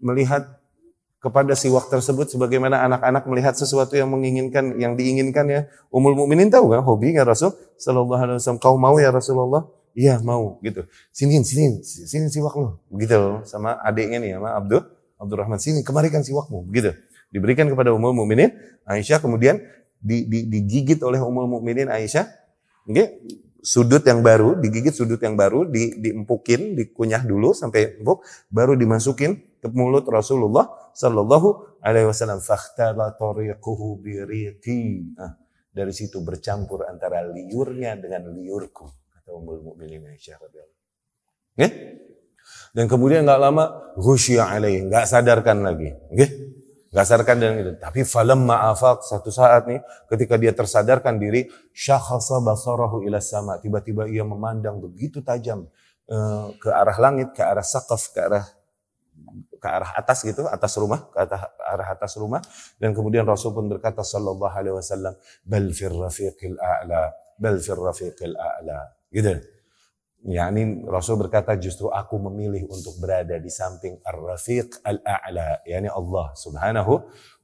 [0.00, 0.48] melihat
[1.20, 5.60] kepada siwak tersebut sebagaimana anak-anak melihat sesuatu yang menginginkan yang diinginkan ya.
[5.92, 8.60] Ummul Mukminin tahu kan hobinya Rasul sallallahu alaihi wasallam.
[8.60, 9.68] Kau mau ya Rasulullah?
[9.94, 10.90] Iya mau gitu.
[11.14, 12.82] Sini sini sini siwak lu.
[12.90, 14.82] Begitu sama adiknya nih sama Abdul
[15.22, 16.66] Abdurrahman sini kemarikan siwakmu.
[16.66, 16.98] Begitu.
[17.30, 18.50] Diberikan kepada Ummul Mukminin
[18.86, 19.62] Aisyah kemudian
[19.98, 22.26] di, di, digigit oleh Ummul Mukminin Aisyah.
[22.90, 23.22] Okay?
[23.64, 28.20] Sudut yang baru, digigit sudut yang baru, di, diempukin, dikunyah dulu sampai empuk,
[28.52, 32.44] baru dimasukin ke mulut Rasulullah Sallallahu Alaihi Wasallam.
[35.16, 35.32] Nah,
[35.72, 40.80] dari situ bercampur antara liurnya dengan liurku kata Ummul Mukminin Aisyah radhiyallahu
[41.56, 41.68] ya?
[42.76, 43.64] Dan kemudian nggak lama
[43.96, 45.96] ghusya alaih, nggak sadarkan lagi.
[46.12, 46.28] Okay?
[46.92, 47.72] Nggak sadarkan dan itu.
[47.80, 49.80] Tapi falam ma'afak satu saat nih
[50.12, 53.56] ketika dia tersadarkan diri syakhasa basarahu ila sama.
[53.64, 55.64] Tiba-tiba ia memandang begitu tajam
[56.12, 58.44] uh, ke arah langit, ke arah sakaf, ke arah
[59.56, 62.44] ke arah atas gitu, atas rumah, ke atas, arah atas rumah.
[62.76, 65.16] Dan kemudian Rasul pun berkata sallallahu alaihi wasallam,
[65.48, 67.08] bal fir rafiqil a'la,
[67.40, 68.92] bal fir rafiqil a'la.
[69.14, 69.30] Gitu.
[70.24, 76.32] Ya, ini Rasul berkata justru aku memilih untuk berada di samping Ar-Rafiq Al-A'la, yakni Allah
[76.32, 76.92] Subhanahu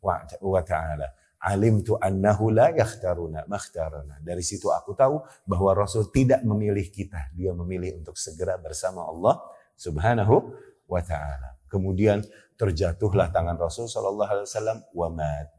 [0.03, 1.13] wa taala.
[1.45, 4.17] Alimtu annahu la yakhtaruna makhtarana.
[4.25, 9.45] Dari situ aku tahu bahwa Rasul tidak memilih kita, dia memilih untuk segera bersama Allah
[9.77, 10.53] Subhanahu
[10.89, 11.61] wa taala.
[11.69, 12.25] Kemudian
[12.57, 15.09] terjatuhlah tangan Rasul Shallallahu Alaihi Wasallam, wa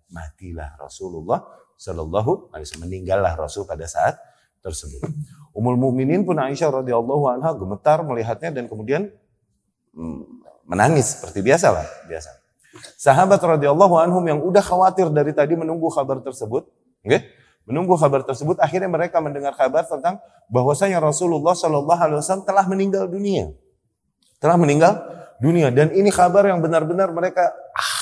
[0.09, 1.45] matilah Rasulullah
[1.77, 2.85] Shallallahu Alaihi Wasallam.
[2.89, 4.17] Meninggallah Rasul pada saat
[4.61, 5.01] tersebut.
[5.51, 9.11] Umul Mukminin pun Aisyah radhiyallahu anha gemetar melihatnya dan kemudian
[9.91, 10.21] mm,
[10.69, 12.29] menangis seperti biasa lah, biasa.
[12.95, 16.71] Sahabat radhiyallahu anhum yang udah khawatir dari tadi menunggu kabar tersebut,
[17.03, 17.27] okay?
[17.67, 23.11] menunggu kabar tersebut, akhirnya mereka mendengar kabar tentang bahwasanya Rasulullah Shallallahu Alaihi Wasallam telah meninggal
[23.11, 23.51] dunia,
[24.39, 25.03] telah meninggal
[25.43, 25.67] dunia.
[25.67, 28.01] Dan ini kabar yang benar-benar mereka ah,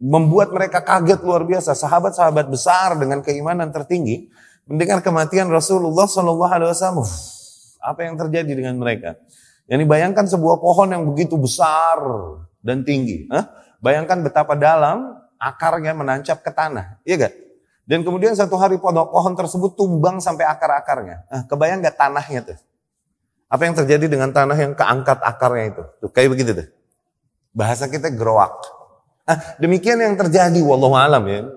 [0.00, 1.76] membuat mereka kaget luar biasa.
[1.76, 4.32] Sahabat-sahabat besar dengan keimanan tertinggi
[4.68, 7.08] mendengar kematian Rasulullah Shallallahu Alaihi Wasallam.
[7.80, 9.16] Apa yang terjadi dengan mereka?
[9.64, 11.98] Yani bayangkan sebuah pohon yang begitu besar
[12.60, 13.24] dan tinggi.
[13.32, 13.48] Hah?
[13.80, 17.00] Bayangkan betapa dalam akarnya menancap ke tanah.
[17.08, 17.34] Iya gak?
[17.88, 21.24] Dan kemudian satu hari pohon tersebut tumbang sampai akar-akarnya.
[21.32, 22.58] Nah, kebayang gak tanahnya tuh?
[23.48, 25.82] Apa yang terjadi dengan tanah yang keangkat akarnya itu?
[26.04, 26.68] Tuh, kayak begitu tuh.
[27.56, 28.52] Bahasa kita gerowak.
[29.24, 31.48] Ah, demikian yang terjadi wallahu alam ya.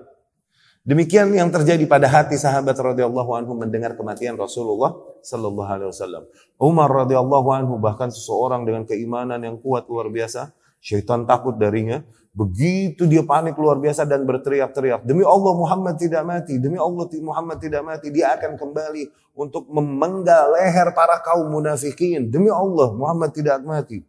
[0.82, 6.26] Demikian yang terjadi pada hati sahabat radhiyallahu anhu mendengar kematian Rasulullah sallallahu alaihi wasallam.
[6.58, 10.50] Umar radhiyallahu anhu bahkan seseorang dengan keimanan yang kuat luar biasa,
[10.82, 12.02] syaitan takut darinya.
[12.34, 17.62] Begitu dia panik luar biasa dan berteriak-teriak, demi Allah Muhammad tidak mati, demi Allah Muhammad
[17.62, 19.04] tidak mati, dia akan kembali
[19.38, 22.26] untuk memenggal leher para kaum munafikin.
[22.26, 24.02] Demi Allah Muhammad tidak mati.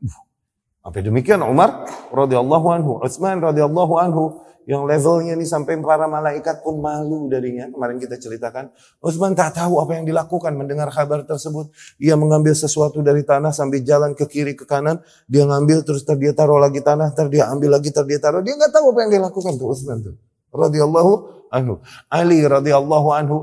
[0.82, 6.80] Apa demikian Umar radhiyallahu anhu, Utsman radhiyallahu anhu yang levelnya ini sampai para malaikat pun
[6.80, 7.68] malu darinya.
[7.68, 8.72] Kemarin kita ceritakan,
[9.04, 11.72] Utsman tak tahu apa yang dilakukan mendengar kabar tersebut.
[12.00, 16.16] Ia mengambil sesuatu dari tanah sambil jalan ke kiri ke kanan, dia ngambil terus ter
[16.16, 18.40] dia taruh lagi tanah, ter dia ambil lagi ter dia taruh.
[18.40, 20.16] Dia nggak tahu apa yang dilakukan tuh Utsman tuh.
[20.56, 21.14] Radhiyallahu
[21.52, 21.84] anhu.
[22.08, 23.38] Ali radhiyallahu anhu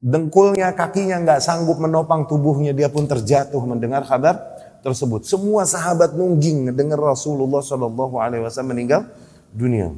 [0.00, 4.40] dengkulnya, kakinya nggak sanggup menopang tubuhnya, dia pun terjatuh mendengar kabar
[4.80, 5.28] tersebut.
[5.28, 9.04] Semua sahabat nungging mendengar Rasulullah Shallallahu Alaihi Wasallam meninggal
[9.52, 9.92] dunia.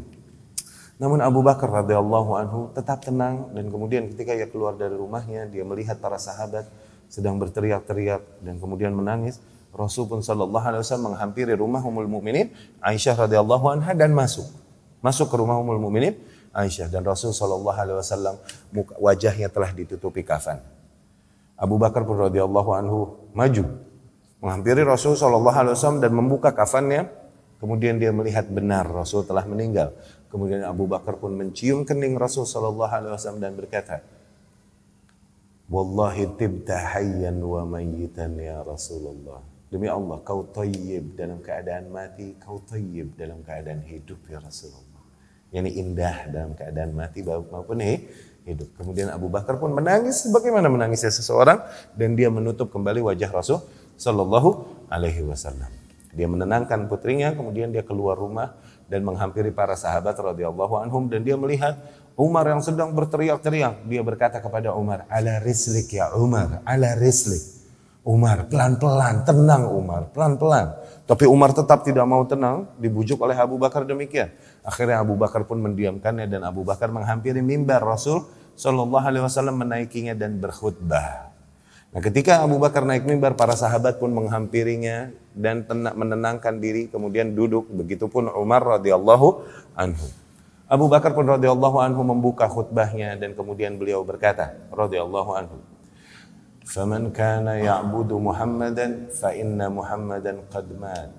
[1.02, 5.66] Namun Abu Bakar radhiyallahu anhu tetap tenang dan kemudian ketika ia keluar dari rumahnya dia
[5.66, 6.70] melihat para sahabat
[7.10, 9.42] sedang berteriak-teriak dan kemudian menangis.
[9.74, 14.46] Rasul pun sallallahu alaihi wasallam menghampiri rumah Ummul Mukminin Aisyah radhiyallahu anha dan masuk.
[15.02, 16.14] Masuk ke rumah Ummul Mukminin
[16.54, 18.38] Aisyah dan Rasul sallallahu alaihi wasallam
[19.02, 20.62] wajahnya telah ditutupi kafan.
[21.58, 22.98] Abu Bakar pun radhiyallahu anhu
[23.34, 23.64] maju
[24.38, 27.10] menghampiri Rasul sallallahu alaihi wasallam dan membuka kafannya.
[27.58, 29.94] Kemudian dia melihat benar Rasul telah meninggal.
[30.32, 34.00] Kemudian Abu Bakar pun mencium kening Rasul sallallahu alaihi wasallam dan berkata,
[35.68, 42.64] "Wallahi tibta hayyan wa mayyitan ya Rasulullah." Demi Allah, kau tayyib dalam keadaan mati, kau
[42.64, 45.04] tayyib dalam keadaan hidup ya Rasulullah.
[45.52, 47.76] Yani indah dalam keadaan mati maupun
[48.48, 48.72] hidup.
[48.76, 51.60] Kemudian Abu Bakar pun menangis sebagaimana menangisnya seseorang
[51.92, 53.60] dan dia menutup kembali wajah Rasul
[54.00, 55.68] sallallahu alaihi wasallam.
[56.12, 58.52] Dia menenangkan putrinya, kemudian dia keluar rumah
[58.92, 61.80] dan menghampiri para sahabat radhiyallahu anhum dan dia melihat
[62.12, 63.88] Umar yang sedang berteriak-teriak.
[63.88, 67.40] Dia berkata kepada Umar, "Ala rislik ya Umar, ala rislik."
[68.02, 70.74] Umar, pelan-pelan, tenang Umar, pelan-pelan.
[71.06, 74.28] Tapi Umar tetap tidak mau tenang, dibujuk oleh Abu Bakar demikian.
[74.66, 78.26] Akhirnya Abu Bakar pun mendiamkannya dan Abu Bakar menghampiri mimbar Rasul
[78.58, 81.31] Shallallahu Alaihi Wasallam menaikinya dan berkhutbah.
[81.92, 87.68] Nah ketika Abu Bakar naik mimbar, para sahabat pun menghampirinya dan menenangkan diri, kemudian duduk.
[87.68, 89.44] Begitupun Umar radhiyallahu
[89.76, 90.08] anhu.
[90.72, 95.60] Abu Bakar pun radhiyallahu anhu membuka khutbahnya dan kemudian beliau berkata radhiyallahu anhu.
[96.64, 101.12] "Faman kana ya'budu Muhammadan fa inna Muhammadan qad mat."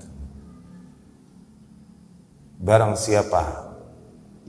[2.57, 3.69] Barang siapa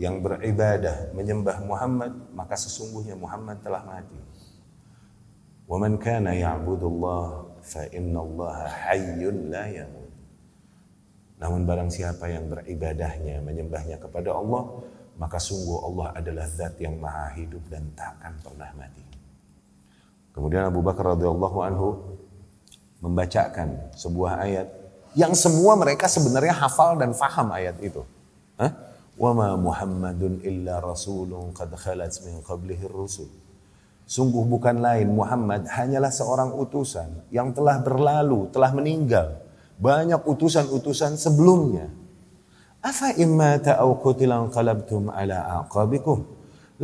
[0.01, 4.16] yang beribadah menyembah Muhammad, maka sesungguhnya Muhammad telah mati.
[5.70, 7.26] ومن كان يعبد الله
[7.62, 9.22] فإن الله حي
[9.54, 10.10] لا يموت
[11.39, 14.84] Namun barang siapa yang beribadahnya, menyembahnya kepada Allah,
[15.16, 19.00] maka sungguh Allah adalah zat yang maha hidup dan takkan pernah mati.
[20.36, 22.20] Kemudian Abu Bakar radhiyallahu anhu
[23.00, 24.68] membacakan sebuah ayat
[25.16, 28.04] yang semua mereka sebenarnya hafal dan faham ayat itu.
[28.60, 28.76] Hah?
[29.16, 33.32] Wa ma Muhammadun illa rasulun qad khalat min qablihi rusul
[34.05, 39.41] Sungguh bukan lain Muhammad hanyalah seorang utusan yang telah berlalu, telah meninggal
[39.81, 41.89] banyak utusan-utusan sebelumnya.
[42.85, 46.21] Afa imma ta'au qutilan qalabtum ala aqabikum.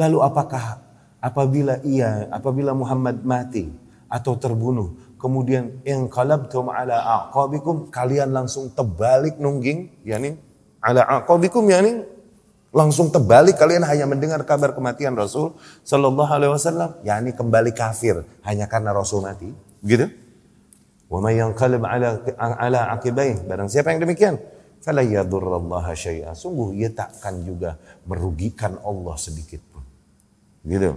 [0.00, 0.80] Lalu apakah
[1.20, 3.68] apabila ia apabila Muhammad mati
[4.08, 10.40] atau terbunuh kemudian yang qalabtum ala aqabikum kalian langsung terbalik nungging yakni
[10.80, 12.02] ala aqabikum yakni
[12.70, 16.90] langsung terbalik kalian hanya mendengar kabar kematian Rasul sallallahu alaihi wasallam.
[17.02, 19.50] Yakni kembali kafir hanya karena Rasul mati.
[19.82, 20.06] Gitu.
[21.10, 23.42] Wa may yanqalib ala ala aqibaih.
[23.46, 24.38] Barang siapa yang demikian
[24.78, 26.32] fala yadurrallaha syai'a.
[26.38, 29.82] Sungguh ia takkan juga merugikan Allah sedikit pun.
[30.62, 30.94] Gitu.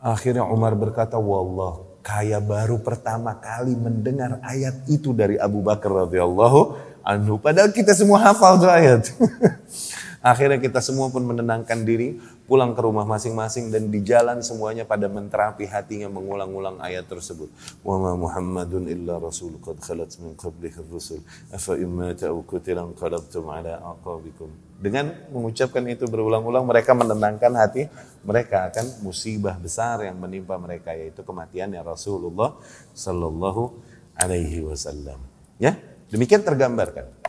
[0.00, 6.60] Akhirnya Umar berkata wallah kaya baru pertama kali mendengar ayat itu dari Abu Bakar radhiyallahu
[7.04, 7.36] anhu.
[7.36, 9.04] Padahal kita semua hafal tuh ayat.
[10.20, 15.08] Akhirnya kita semua pun menenangkan diri, pulang ke rumah masing-masing dan di jalan semuanya pada
[15.08, 17.48] menterapi hatinya mengulang-ulang ayat tersebut.
[17.80, 23.48] Wa ma Muhammadun illa rasul qad khalat min qablihi rusul afa imma ta'u qutilan qalabtum
[23.48, 24.52] ala aqabikum.
[24.76, 27.88] Dengan mengucapkan itu berulang-ulang mereka menenangkan hati
[28.20, 32.60] mereka akan musibah besar yang menimpa mereka yaitu kematian ya Rasulullah
[32.92, 33.72] sallallahu
[34.20, 35.20] alaihi wasallam.
[35.56, 35.76] Ya,
[36.12, 37.19] demikian tergambarkan.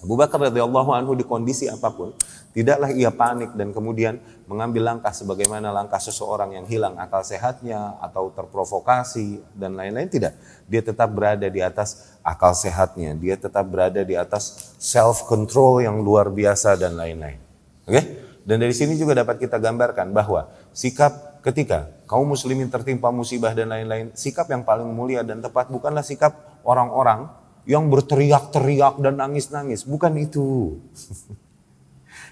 [0.00, 2.16] Abu Bakar radhiyallahu anhu di kondisi apa pun,
[2.56, 4.16] tidaklah ia panik dan kemudian
[4.48, 10.32] mengambil langkah sebagaimana langkah seseorang yang hilang akal sehatnya atau terprovokasi dan lain-lain tidak.
[10.64, 16.00] Dia tetap berada di atas akal sehatnya, dia tetap berada di atas self control yang
[16.00, 17.36] luar biasa dan lain-lain.
[17.84, 17.92] Oke?
[17.92, 18.04] Okay?
[18.40, 23.68] Dan dari sini juga dapat kita gambarkan bahwa sikap ketika kaum muslimin tertimpa musibah dan
[23.68, 27.28] lain-lain, sikap yang paling mulia dan tepat bukanlah sikap orang-orang
[27.70, 29.86] yang berteriak-teriak dan nangis-nangis.
[29.86, 30.74] Bukan itu.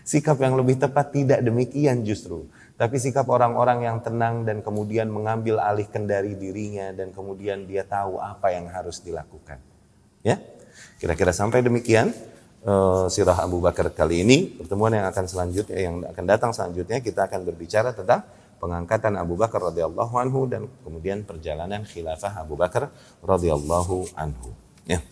[0.08, 2.48] sikap yang lebih tepat tidak demikian justru.
[2.80, 8.16] Tapi sikap orang-orang yang tenang dan kemudian mengambil alih kendari dirinya dan kemudian dia tahu
[8.16, 9.60] apa yang harus dilakukan.
[10.24, 10.40] Ya,
[10.96, 12.14] kira-kira sampai demikian
[12.64, 14.48] uh, sirah Abu Bakar kali ini.
[14.56, 18.24] Pertemuan yang akan selanjutnya, yang akan datang selanjutnya kita akan berbicara tentang
[18.62, 22.88] pengangkatan Abu Bakar radhiyallahu anhu dan kemudian perjalanan khilafah Abu Bakar
[23.20, 24.54] radhiyallahu anhu.
[24.86, 25.02] Ya.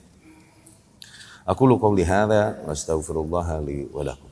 [1.47, 4.26] Aku lu qauli hadza wa astaghfirullah li wa lakum.